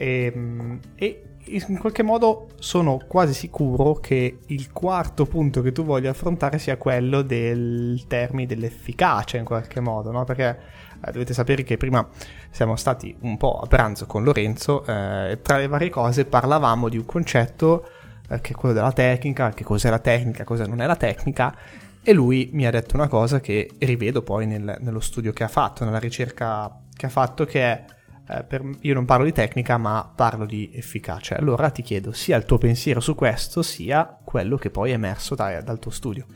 E, 0.00 0.32
ehm, 0.34 0.80
e 0.94 1.24
in 1.44 1.78
qualche 1.78 2.02
modo 2.02 2.48
sono 2.58 2.98
quasi 3.06 3.34
sicuro 3.34 3.94
che 3.94 4.38
il 4.46 4.72
quarto 4.72 5.26
punto 5.26 5.60
che 5.60 5.72
tu 5.72 5.84
voglia 5.84 6.10
affrontare 6.10 6.58
sia 6.58 6.78
quello 6.78 7.20
del 7.22 8.04
termine 8.06 8.46
dell'efficacia 8.46 9.36
in 9.36 9.44
qualche 9.44 9.80
modo, 9.80 10.10
no? 10.10 10.24
Perché 10.24 10.58
eh, 11.04 11.12
dovete 11.12 11.34
sapere 11.34 11.62
che 11.64 11.76
prima 11.76 12.06
siamo 12.50 12.76
stati 12.76 13.14
un 13.20 13.36
po' 13.36 13.58
a 13.58 13.66
pranzo 13.66 14.06
con 14.06 14.24
Lorenzo 14.24 14.86
eh, 14.86 15.32
e 15.32 15.42
tra 15.42 15.58
le 15.58 15.66
varie 15.66 15.90
cose 15.90 16.24
parlavamo 16.24 16.88
di 16.88 16.96
un 16.96 17.04
concetto 17.04 17.86
eh, 18.28 18.40
che 18.40 18.52
è 18.52 18.54
quello 18.54 18.74
della 18.74 18.92
tecnica, 18.92 19.50
che 19.50 19.64
cos'è 19.64 19.90
la 19.90 19.98
tecnica, 19.98 20.44
cosa 20.44 20.64
non 20.64 20.80
è 20.80 20.86
la 20.86 20.96
tecnica 20.96 21.54
e 22.02 22.12
lui 22.14 22.48
mi 22.54 22.66
ha 22.66 22.70
detto 22.70 22.96
una 22.96 23.08
cosa 23.08 23.40
che 23.40 23.68
rivedo 23.78 24.22
poi 24.22 24.46
nel, 24.46 24.78
nello 24.80 25.00
studio 25.00 25.32
che 25.32 25.44
ha 25.44 25.48
fatto, 25.48 25.84
nella 25.84 25.98
ricerca 25.98 26.74
che 26.94 27.06
ha 27.06 27.10
fatto 27.10 27.44
che 27.44 27.98
eh, 28.30 28.44
per, 28.44 28.68
io 28.80 28.94
non 28.94 29.04
parlo 29.04 29.24
di 29.24 29.32
tecnica 29.32 29.76
ma 29.76 30.10
parlo 30.14 30.46
di 30.46 30.70
efficacia. 30.72 31.36
Allora 31.36 31.70
ti 31.70 31.82
chiedo 31.82 32.12
sia 32.12 32.36
il 32.36 32.44
tuo 32.44 32.58
pensiero 32.58 33.00
su 33.00 33.14
questo 33.14 33.62
sia 33.62 34.18
quello 34.22 34.56
che 34.56 34.70
poi 34.70 34.90
è 34.90 34.94
emerso 34.94 35.34
da, 35.34 35.60
dal 35.60 35.78
tuo 35.78 35.90
studio. 35.90 36.26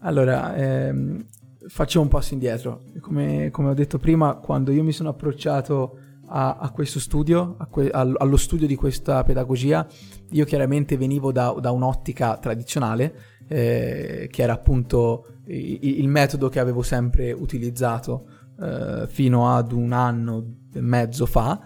Allora, 0.00 0.54
ehm, 0.56 1.24
facciamo 1.68 2.04
un 2.04 2.10
passo 2.10 2.34
indietro. 2.34 2.82
Come, 3.00 3.50
come, 3.50 3.70
ho 3.70 3.74
detto 3.74 3.98
prima, 3.98 4.34
quando 4.36 4.72
io 4.72 4.82
mi 4.82 4.92
sono 4.92 5.10
approcciato 5.10 5.98
a, 6.28 6.56
a 6.56 6.70
questo 6.70 6.98
studio, 6.98 7.56
a 7.58 7.66
que, 7.66 7.90
allo 7.90 8.36
studio 8.36 8.66
di 8.66 8.74
questa 8.74 9.22
pedagogia, 9.22 9.86
io 10.30 10.44
chiaramente 10.44 10.96
venivo 10.96 11.30
da, 11.30 11.54
da 11.60 11.70
un'ottica 11.70 12.38
tradizionale, 12.38 13.14
eh, 13.48 14.28
che 14.30 14.42
era 14.42 14.54
appunto 14.54 15.26
il, 15.46 15.98
il, 15.98 16.08
metodo 16.08 16.48
che 16.48 16.58
avevo 16.58 16.82
sempre 16.82 17.32
utilizzato 17.32 18.26
eh, 18.60 19.06
fino 19.08 19.54
ad 19.54 19.72
un 19.72 19.92
anno 19.92 20.56
e 20.72 20.80
mezzo 20.80 21.26
fa 21.26 21.60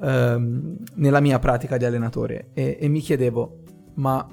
ehm, 0.00 0.76
nella 0.94 1.20
mia 1.20 1.38
pratica 1.38 1.76
di 1.76 1.84
allenatore. 1.84 2.50
E, 2.52 2.78
e 2.80 2.88
mi 2.88 3.00
chiedevo, 3.00 3.62
ma 3.94 4.26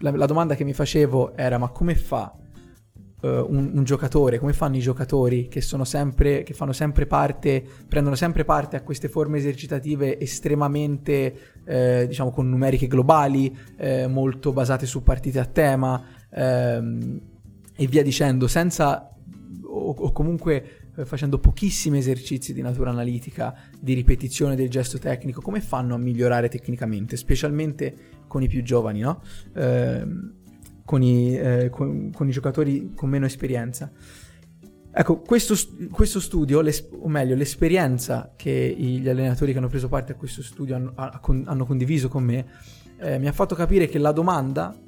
la, 0.00 0.10
la 0.10 0.26
domanda 0.26 0.54
che 0.54 0.64
mi 0.64 0.72
facevo 0.72 1.36
era 1.36 1.58
ma 1.58 1.68
come 1.68 1.94
fa 1.94 2.36
uh, 3.22 3.26
un, 3.26 3.72
un, 3.74 3.84
giocatore, 3.84 4.38
come 4.38 4.52
fanno 4.52 4.76
i 4.76 4.80
giocatori 4.80 5.48
che 5.48 5.60
sono 5.60 5.84
sempre, 5.84 6.42
che 6.42 6.54
fanno 6.54 6.72
sempre 6.72 7.06
parte, 7.06 7.64
prendono 7.88 8.16
sempre 8.16 8.44
parte 8.44 8.76
a 8.76 8.82
queste 8.82 9.08
forme 9.08 9.38
esercitative 9.38 10.18
estremamente, 10.18 11.60
eh, 11.64 12.04
diciamo, 12.06 12.30
con 12.30 12.48
numeriche 12.48 12.86
globali, 12.86 13.56
eh, 13.76 14.06
molto 14.06 14.52
basate 14.52 14.86
su 14.86 15.02
partite 15.02 15.38
a 15.38 15.46
tema 15.46 16.02
ehm, 16.30 17.20
e 17.74 17.86
via 17.86 18.02
dicendo, 18.02 18.46
senza 18.48 19.08
o, 19.64 19.94
o 19.96 20.12
comunque 20.12 20.81
facendo 21.04 21.38
pochissimi 21.38 21.98
esercizi 21.98 22.52
di 22.52 22.60
natura 22.60 22.90
analitica, 22.90 23.54
di 23.80 23.94
ripetizione 23.94 24.56
del 24.56 24.68
gesto 24.68 24.98
tecnico, 24.98 25.40
come 25.40 25.60
fanno 25.60 25.94
a 25.94 25.98
migliorare 25.98 26.48
tecnicamente, 26.48 27.16
specialmente 27.16 27.94
con 28.26 28.42
i 28.42 28.48
più 28.48 28.62
giovani, 28.62 29.00
no? 29.00 29.22
Eh, 29.54 30.06
con, 30.84 31.02
i, 31.02 31.34
eh, 31.36 31.70
con, 31.70 32.10
con, 32.12 32.28
i, 32.28 32.32
giocatori 32.32 32.92
con 32.94 33.08
meno 33.08 33.26
esperienza. 33.26 33.90
Ecco, 34.94 35.20
questo, 35.20 35.54
questo 35.90 36.20
studio, 36.20 36.60
o 36.60 37.08
meglio, 37.08 37.34
l'esperienza 37.34 38.34
che 38.36 38.74
gli 38.76 39.08
allenatori 39.08 39.52
che 39.52 39.58
hanno 39.58 39.68
preso 39.68 39.88
parte 39.88 40.12
a 40.12 40.16
questo 40.16 40.42
studio 40.42 40.76
hanno, 40.76 40.92
hanno 40.94 41.64
condiviso 41.64 42.08
con 42.08 42.22
me, 42.24 42.46
eh, 42.98 43.18
mi 43.18 43.26
ha 43.26 43.32
fatto 43.32 43.54
capire 43.54 43.88
che 43.88 43.98
la 43.98 44.12
domanda 44.12 44.78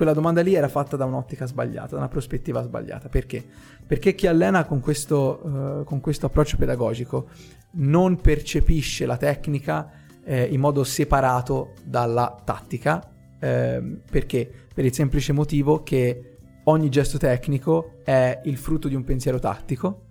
quella 0.00 0.14
domanda 0.14 0.40
lì 0.40 0.54
era 0.54 0.68
fatta 0.68 0.96
da 0.96 1.04
un'ottica 1.04 1.44
sbagliata, 1.44 1.88
da 1.88 1.98
una 1.98 2.08
prospettiva 2.08 2.62
sbagliata. 2.62 3.10
Perché? 3.10 3.44
Perché 3.86 4.14
chi 4.14 4.26
allena 4.26 4.64
con 4.64 4.80
questo, 4.80 5.42
uh, 5.42 5.84
con 5.84 6.00
questo 6.00 6.24
approccio 6.24 6.56
pedagogico 6.56 7.28
non 7.72 8.18
percepisce 8.18 9.04
la 9.04 9.18
tecnica 9.18 9.90
eh, 10.24 10.44
in 10.44 10.58
modo 10.58 10.84
separato 10.84 11.74
dalla 11.84 12.34
tattica. 12.42 13.12
Eh, 13.38 13.98
perché? 14.10 14.50
Per 14.74 14.86
il 14.86 14.94
semplice 14.94 15.34
motivo 15.34 15.82
che 15.82 16.38
ogni 16.64 16.88
gesto 16.88 17.18
tecnico 17.18 17.98
è 18.02 18.40
il 18.44 18.56
frutto 18.56 18.88
di 18.88 18.94
un 18.94 19.04
pensiero 19.04 19.38
tattico 19.38 20.04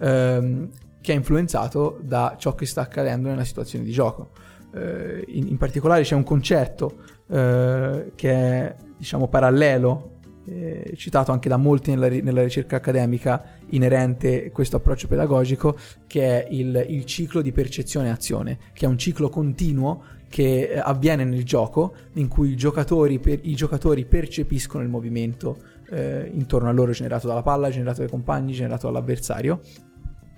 ehm, 0.00 0.68
che 1.00 1.12
è 1.12 1.14
influenzato 1.14 2.00
da 2.02 2.34
ciò 2.36 2.56
che 2.56 2.66
sta 2.66 2.80
accadendo 2.80 3.28
nella 3.28 3.44
situazione 3.44 3.84
di 3.84 3.92
gioco. 3.92 4.30
Eh, 4.74 5.24
in, 5.28 5.48
in, 5.48 5.56
particolare 5.56 6.02
c'è 6.02 6.14
un 6.14 6.24
concetto 6.24 6.98
eh, 7.28 8.12
che 8.14 8.30
è 8.30 8.76
diciamo, 8.96 9.28
parallelo, 9.28 10.16
eh, 10.44 10.92
citato 10.96 11.32
anche 11.32 11.48
da 11.48 11.56
molti 11.56 11.90
nella, 11.90 12.08
nella, 12.08 12.42
ricerca 12.42 12.76
accademica, 12.76 13.42
inerente 13.70 14.46
a 14.46 14.50
questo 14.50 14.76
approccio 14.76 15.06
pedagogico, 15.06 15.76
che 16.06 16.44
è 16.44 16.48
il, 16.50 16.86
il 16.88 17.04
ciclo 17.04 17.42
di 17.42 17.52
percezione-azione, 17.52 18.58
che 18.72 18.86
è 18.86 18.88
un 18.88 18.98
ciclo 18.98 19.28
continuo 19.28 20.04
che 20.28 20.68
eh, 20.68 20.78
avviene 20.78 21.24
nel 21.24 21.44
gioco, 21.44 21.94
in 22.14 22.28
cui 22.28 22.50
i 22.50 22.56
giocatori, 22.56 23.18
per, 23.18 23.40
i 23.42 23.54
giocatori 23.54 24.04
percepiscono 24.04 24.82
il 24.82 24.88
movimento 24.90 25.58
eh, 25.90 26.30
intorno 26.32 26.68
a 26.68 26.72
loro 26.72 26.92
generato 26.92 27.26
dalla 27.26 27.42
palla, 27.42 27.70
generato 27.70 28.00
dai 28.00 28.10
compagni, 28.10 28.52
generato 28.52 28.86
dall'avversario 28.86 29.60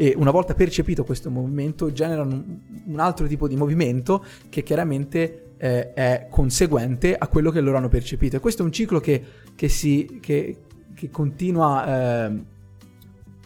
e 0.01 0.15
una 0.17 0.31
volta 0.31 0.55
percepito 0.55 1.05
questo 1.05 1.31
movimento 1.31 1.93
generano 1.93 2.43
un, 2.87 2.99
altro 2.99 3.27
tipo 3.27 3.47
di 3.47 3.55
movimento 3.55 4.25
che 4.49 4.63
chiaramente 4.63 5.53
eh, 5.59 5.93
è 5.93 6.27
conseguente 6.31 7.15
a 7.15 7.29
quello 7.29 7.51
che 7.51 7.61
loro 7.61 7.77
hanno 7.77 7.91
percepito. 7.91 8.37
E 8.37 8.41
questo 8.41 8.63
è 8.63 8.65
un 8.65 8.73
ciclo 8.73 8.99
che, 8.99 9.23
che, 9.55 9.69
si, 9.69 10.19
che, 10.23 10.57
che 10.95 11.11
continua 11.11 12.25
eh, 12.25 12.45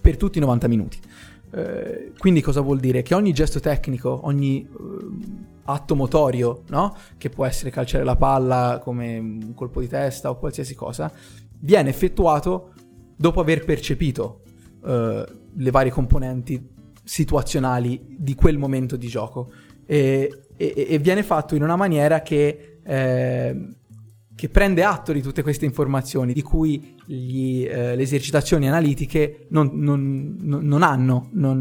per 0.00 0.16
tutti 0.16 0.38
i 0.38 0.40
90 0.42 0.68
minuti. 0.68 0.98
Eh, 1.50 2.12
quindi 2.18 2.40
cosa 2.40 2.60
vuol 2.60 2.78
dire? 2.78 3.02
Che 3.02 3.16
ogni 3.16 3.32
gesto 3.32 3.58
tecnico, 3.58 4.20
ogni 4.22 4.62
eh, 4.62 5.06
atto 5.64 5.96
motorio, 5.96 6.62
no? 6.68 6.96
che 7.18 7.30
può 7.30 7.46
essere 7.46 7.70
calciare 7.70 8.04
la 8.04 8.14
palla 8.14 8.78
come 8.80 9.18
un 9.18 9.54
colpo 9.56 9.80
di 9.80 9.88
testa 9.88 10.30
o 10.30 10.38
qualsiasi 10.38 10.76
cosa, 10.76 11.10
viene 11.58 11.90
effettuato 11.90 12.74
dopo 13.16 13.40
aver 13.40 13.64
percepito 13.64 14.42
eh, 14.84 15.42
le 15.56 15.70
varie 15.70 15.90
componenti 15.90 16.72
situazionali 17.04 18.16
di 18.18 18.34
quel 18.34 18.58
momento 18.58 18.96
di 18.96 19.06
gioco. 19.06 19.52
E, 19.86 20.46
e, 20.56 20.86
e 20.88 20.98
viene 20.98 21.22
fatto 21.22 21.54
in 21.54 21.62
una 21.62 21.76
maniera 21.76 22.22
che, 22.22 22.78
eh, 22.82 23.68
che, 24.34 24.48
prende 24.48 24.82
atto 24.82 25.12
di 25.12 25.20
tutte 25.20 25.42
queste 25.42 25.64
informazioni, 25.64 26.32
di 26.32 26.42
cui 26.42 26.96
gli, 27.04 27.64
eh, 27.64 27.94
le 27.94 28.02
esercitazioni 28.02 28.66
analitiche 28.66 29.46
non, 29.50 29.70
non, 29.74 30.36
non 30.40 30.82
hanno, 30.82 31.28
non, 31.32 31.60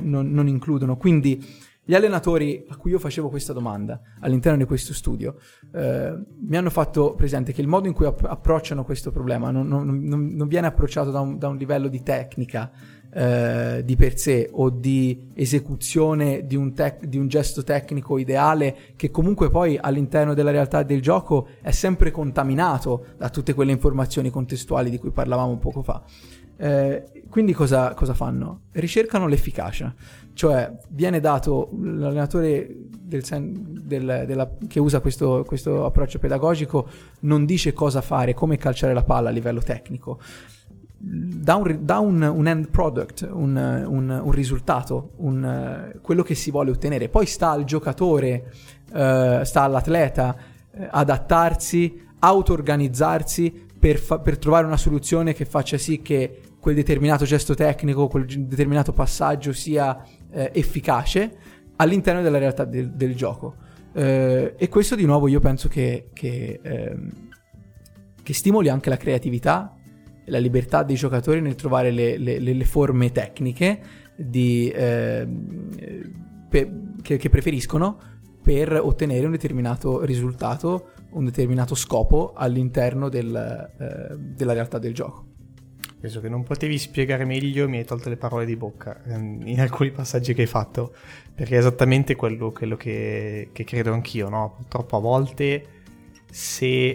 non, 0.00 0.48
includono. 0.48 0.96
Quindi 0.96 1.44
gli 1.86 1.94
allenatori 1.94 2.64
a 2.68 2.76
cui 2.76 2.92
io 2.92 2.98
facevo 2.98 3.28
questa 3.28 3.52
domanda 3.52 4.00
all'interno 4.20 4.56
di 4.56 4.64
questo 4.64 4.94
studio 4.94 5.36
eh, 5.74 6.18
mi 6.40 6.56
hanno 6.56 6.70
fatto 6.70 7.14
presente 7.14 7.52
che 7.52 7.60
il 7.60 7.66
modo 7.66 7.88
in 7.88 7.92
cui 7.92 8.06
app- 8.06 8.24
approcciano 8.24 8.84
questo 8.84 9.10
problema 9.10 9.50
non 9.50 10.46
viene 10.48 10.66
approcciato 10.66 11.10
da 11.10 11.20
un, 11.20 11.36
da 11.36 11.48
un 11.48 11.58
livello 11.58 11.88
di 11.88 12.02
tecnica, 12.02 12.70
eh, 13.16 13.82
di 13.84 13.94
per 13.94 14.18
sé 14.18 14.48
o 14.50 14.70
di 14.70 15.30
esecuzione 15.34 16.46
di 16.46 16.56
un, 16.56 16.74
tec- 16.74 17.04
di 17.04 17.16
un, 17.16 17.28
gesto 17.28 17.62
tecnico 17.62 18.18
ideale 18.18 18.76
che 18.96 19.12
comunque 19.12 19.50
poi 19.50 19.78
all'interno 19.80 20.34
della 20.34 20.50
realtà 20.50 20.82
del 20.82 21.00
gioco 21.00 21.46
è 21.62 21.70
sempre 21.70 22.10
contaminato 22.10 23.06
da 23.16 23.30
tutte 23.30 23.54
quelle 23.54 23.70
informazioni 23.70 24.30
contestuali 24.30 24.90
di 24.90 24.98
cui 24.98 25.10
parlavamo 25.10 25.56
poco 25.58 25.82
fa. 25.82 26.02
Eh, 26.56 27.04
quindi 27.30 27.52
cosa, 27.52 27.94
cosa, 27.94 28.14
fanno? 28.14 28.62
Ricercano 28.72 29.28
l'efficacia, 29.28 29.94
cioè 30.34 30.72
viene 30.88 31.20
dato 31.20 31.70
l'allenatore 31.80 32.68
del 33.00 33.22
del, 33.84 34.24
della, 34.26 34.50
che 34.66 34.80
usa 34.80 35.00
questo, 35.00 35.44
questo 35.46 35.84
approccio 35.84 36.18
pedagogico 36.18 36.88
non 37.20 37.44
dice 37.44 37.72
cosa 37.72 38.00
fare, 38.00 38.34
come 38.34 38.56
calciare 38.56 38.94
la 38.94 39.04
palla 39.04 39.28
a 39.28 39.32
livello 39.32 39.60
tecnico, 39.60 40.18
dà 41.06 41.56
un, 41.56 41.78
dà 41.82 41.98
un, 41.98 42.22
un 42.22 42.46
end 42.46 42.70
product, 42.70 43.28
un, 43.30 43.56
un 43.56 44.30
risultato, 44.30 45.12
quello 46.00 46.22
che 46.22 46.34
si 46.34 46.50
vuole 46.50 46.70
ottenere. 46.70 47.08
Poi 47.08 47.26
sta 47.26 47.50
al 47.50 47.64
giocatore, 47.64 48.50
uh, 48.92 49.42
sta 49.42 49.62
all'atleta 49.62 50.34
uh, 50.70 50.86
adattarsi, 50.90 52.02
auto-organizzarsi 52.18 53.66
per, 53.78 53.98
fa- 53.98 54.18
per 54.18 54.38
trovare 54.38 54.66
una 54.66 54.78
soluzione 54.78 55.34
che 55.34 55.44
faccia 55.44 55.76
sì 55.76 56.00
che 56.00 56.40
quel 56.58 56.74
determinato 56.74 57.26
gesto 57.26 57.54
tecnico, 57.54 58.08
quel 58.08 58.24
determinato 58.24 58.92
passaggio 58.94 59.52
sia 59.52 60.02
eh, 60.30 60.50
efficace 60.54 61.36
all'interno 61.76 62.22
della 62.22 62.38
realtà 62.38 62.64
del, 62.64 62.92
del 62.92 63.14
gioco. 63.14 63.56
Eh, 63.92 64.54
e 64.56 64.68
questo 64.70 64.94
di 64.96 65.04
nuovo 65.04 65.28
io 65.28 65.40
penso 65.40 65.68
che, 65.68 66.08
che, 66.14 66.60
ehm, 66.62 67.10
che 68.22 68.32
stimoli 68.32 68.70
anche 68.70 68.88
la 68.88 68.96
creatività 68.96 69.76
la 70.26 70.38
libertà 70.38 70.82
dei 70.82 70.96
giocatori 70.96 71.40
nel 71.40 71.54
trovare 71.54 71.90
le, 71.90 72.16
le, 72.18 72.38
le 72.38 72.64
forme 72.64 73.12
tecniche 73.12 73.80
di, 74.16 74.70
eh, 74.70 75.26
pe, 76.48 76.70
che, 77.02 77.16
che, 77.16 77.28
preferiscono 77.28 77.98
per 78.42 78.72
ottenere 78.72 79.24
un 79.24 79.32
determinato 79.32 80.04
risultato, 80.04 80.90
un 81.10 81.24
determinato 81.24 81.74
scopo 81.74 82.32
all'interno 82.34 83.08
del, 83.08 83.34
eh, 83.34 84.16
della 84.18 84.52
realtà 84.52 84.78
del 84.78 84.94
gioco. 84.94 85.32
Penso 86.04 86.20
che 86.20 86.28
non 86.28 86.42
potevi 86.42 86.76
spiegare 86.76 87.24
meglio, 87.24 87.66
mi 87.66 87.78
hai 87.78 87.84
tolto 87.84 88.10
le 88.10 88.18
parole 88.18 88.44
di 88.44 88.56
bocca 88.56 89.02
ehm, 89.04 89.40
in 89.46 89.58
alcuni 89.58 89.90
passaggi 89.90 90.34
che 90.34 90.42
hai 90.42 90.46
fatto, 90.46 90.94
perché 91.34 91.54
è 91.54 91.58
esattamente 91.58 92.14
quello, 92.14 92.52
quello 92.52 92.76
che, 92.76 93.48
che 93.52 93.64
credo 93.64 93.94
anch'io, 93.94 94.28
no? 94.28 94.54
Purtroppo 94.58 94.98
a 94.98 95.00
volte 95.00 95.66
se 96.30 96.94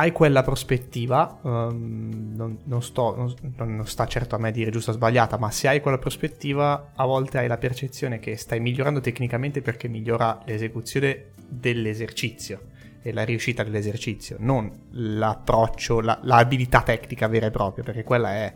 hai 0.00 0.12
quella 0.12 0.42
prospettiva, 0.42 1.38
um, 1.42 2.32
non, 2.34 2.58
non, 2.64 2.82
sto, 2.82 3.14
non, 3.14 3.34
non, 3.76 3.86
sta 3.86 4.06
certo 4.06 4.34
a 4.34 4.38
me 4.38 4.50
dire 4.50 4.70
giusta 4.70 4.92
o 4.92 4.94
sbagliata, 4.94 5.36
ma 5.36 5.50
se 5.50 5.68
hai 5.68 5.80
quella 5.82 5.98
prospettiva, 5.98 6.92
a 6.94 7.04
volte 7.04 7.36
hai 7.36 7.46
la 7.46 7.58
percezione 7.58 8.18
che 8.18 8.36
stai 8.38 8.60
migliorando 8.60 9.00
tecnicamente 9.00 9.60
perché 9.60 9.88
migliora 9.88 10.40
l'esecuzione 10.46 11.32
dell'esercizio 11.46 12.68
e 13.02 13.12
la 13.12 13.24
riuscita 13.24 13.62
dell'esercizio, 13.62 14.36
non 14.38 14.70
l'approccio, 14.92 16.00
la, 16.00 16.18
l'abilità 16.22 16.80
tecnica 16.80 17.28
vera 17.28 17.46
e 17.46 17.50
propria, 17.50 17.84
perché 17.84 18.02
quella 18.02 18.32
è 18.32 18.54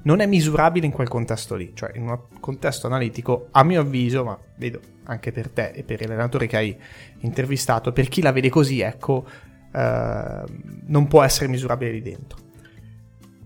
non 0.00 0.20
è 0.20 0.26
misurabile 0.26 0.86
in 0.86 0.92
quel 0.92 1.08
contesto 1.08 1.54
lì, 1.54 1.72
cioè 1.74 1.90
in 1.96 2.08
un 2.08 2.18
contesto 2.40 2.86
analitico, 2.86 3.48
a 3.50 3.62
mio 3.62 3.82
avviso, 3.82 4.24
ma 4.24 4.38
vedo 4.56 4.80
anche 5.04 5.32
per 5.32 5.50
te 5.50 5.72
e 5.74 5.82
per 5.82 6.00
gli 6.00 6.04
allenatori 6.04 6.46
che 6.46 6.56
hai 6.56 6.78
intervistato, 7.18 7.92
per 7.92 8.08
chi 8.08 8.22
la 8.22 8.32
vede 8.32 8.48
così, 8.48 8.80
ecco, 8.80 9.26
eh, 9.72 10.42
non 10.86 11.06
può 11.06 11.22
essere 11.22 11.48
misurabile 11.48 11.92
lì 11.92 12.02
dentro. 12.02 12.46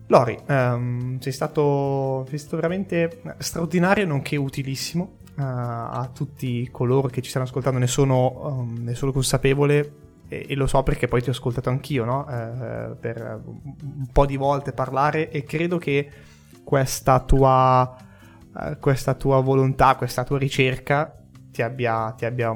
Lori, 0.06 0.38
um, 0.46 1.18
sei, 1.20 1.32
stato, 1.32 2.26
sei, 2.28 2.36
stato, 2.38 2.56
veramente 2.56 3.22
straordinario, 3.38 4.06
nonché 4.06 4.36
utilissimo 4.36 5.16
uh, 5.36 5.40
a 5.42 6.10
tutti 6.12 6.68
coloro 6.70 7.08
che 7.08 7.22
ci 7.22 7.30
stanno 7.30 7.46
ascoltando, 7.46 7.78
ne 7.78 7.86
sono, 7.86 8.58
um, 8.58 8.82
ne 8.82 8.94
sono 8.94 9.10
consapevole 9.10 9.92
e, 10.28 10.44
e, 10.48 10.54
lo 10.54 10.66
so 10.66 10.82
perché 10.82 11.08
poi 11.08 11.22
ti 11.22 11.30
ho 11.30 11.32
ascoltato 11.32 11.70
anch'io, 11.70 12.04
no? 12.04 12.26
uh, 12.28 12.94
per 12.98 13.42
un 13.44 14.06
po' 14.12 14.26
di 14.26 14.36
volte 14.36 14.72
parlare 14.72 15.30
e 15.30 15.44
credo 15.44 15.78
che 15.78 16.10
questa 16.62 17.20
tua, 17.20 17.96
uh, 18.52 18.78
questa 18.78 19.14
tua 19.14 19.40
volontà, 19.40 19.96
questa 19.96 20.24
tua 20.24 20.36
ricerca 20.36 21.16
ti 21.50 21.62
abbia, 21.62 22.12
ti 22.12 22.26
abbia 22.26 22.54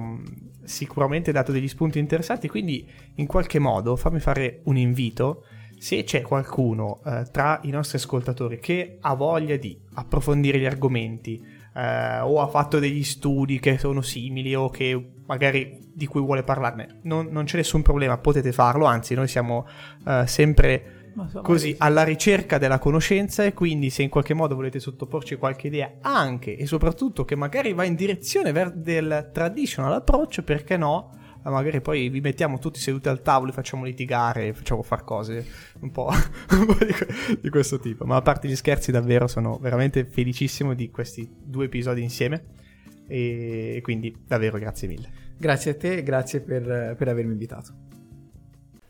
sicuramente 0.66 1.32
dato 1.32 1.52
degli 1.52 1.68
spunti 1.68 1.98
interessanti, 1.98 2.48
quindi 2.48 2.88
in 3.14 3.26
qualche 3.26 3.58
modo 3.58 3.96
fammi 3.96 4.20
fare 4.20 4.60
un 4.64 4.76
invito 4.76 5.44
se 5.78 6.04
c'è 6.04 6.22
qualcuno 6.22 7.00
eh, 7.04 7.26
tra 7.30 7.60
i 7.64 7.70
nostri 7.70 7.98
ascoltatori 7.98 8.58
che 8.58 8.98
ha 9.00 9.14
voglia 9.14 9.56
di 9.56 9.78
approfondire 9.94 10.58
gli 10.58 10.64
argomenti 10.64 11.44
eh, 11.74 12.20
o 12.20 12.40
ha 12.40 12.46
fatto 12.46 12.78
degli 12.78 13.04
studi 13.04 13.60
che 13.60 13.76
sono 13.76 14.00
simili 14.00 14.54
o 14.54 14.70
che 14.70 15.12
magari 15.26 15.78
di 15.92 16.06
cui 16.06 16.20
vuole 16.20 16.42
parlarne, 16.42 17.00
non, 17.02 17.28
non 17.30 17.44
c'è 17.44 17.56
nessun 17.56 17.82
problema, 17.82 18.18
potete 18.18 18.52
farlo, 18.52 18.84
anzi 18.84 19.14
noi 19.14 19.28
siamo 19.28 19.66
eh, 20.06 20.24
sempre 20.26 20.95
così 21.42 21.74
alla 21.78 22.04
ricerca 22.04 22.58
della 22.58 22.78
conoscenza 22.78 23.44
e 23.44 23.52
quindi 23.52 23.90
se 23.90 24.02
in 24.02 24.08
qualche 24.08 24.34
modo 24.34 24.54
volete 24.54 24.78
sottoporci 24.80 25.36
qualche 25.36 25.68
idea 25.68 25.94
anche 26.00 26.56
e 26.56 26.66
soprattutto 26.66 27.24
che 27.24 27.34
magari 27.36 27.72
va 27.72 27.84
in 27.84 27.94
direzione 27.94 28.52
ver- 28.52 28.74
del 28.74 29.30
traditional 29.32 29.92
approccio, 29.92 30.42
perché 30.42 30.76
no? 30.76 31.10
magari 31.50 31.80
poi 31.80 32.08
vi 32.08 32.20
mettiamo 32.20 32.58
tutti 32.58 32.80
seduti 32.80 33.08
al 33.08 33.22
tavolo 33.22 33.50
e 33.50 33.54
facciamo 33.54 33.84
litigare, 33.84 34.52
facciamo 34.52 34.82
far 34.82 35.04
cose 35.04 35.46
un 35.80 35.90
po', 35.90 36.10
un 36.50 36.66
po 36.66 36.84
di, 36.84 36.92
di, 37.40 37.48
questo 37.50 37.78
tipo. 37.78 38.04
Ma 38.04 38.16
a 38.16 38.22
parte 38.22 38.48
gli 38.48 38.56
scherzi, 38.56 38.90
davvero 38.90 39.26
sono 39.26 39.58
veramente 39.58 40.04
felicissimo 40.04 40.74
di 40.74 40.90
questi 40.90 41.28
due 41.42 41.66
episodi 41.66 42.02
insieme. 42.02 42.64
E 43.08 43.78
quindi 43.84 44.16
davvero 44.26 44.58
grazie 44.58 44.88
mille. 44.88 45.08
Grazie 45.38 45.72
a 45.72 45.74
te 45.76 45.98
e 45.98 46.02
grazie 46.02 46.40
per, 46.40 46.96
per 46.98 47.08
avermi 47.08 47.30
invitato. 47.30 47.95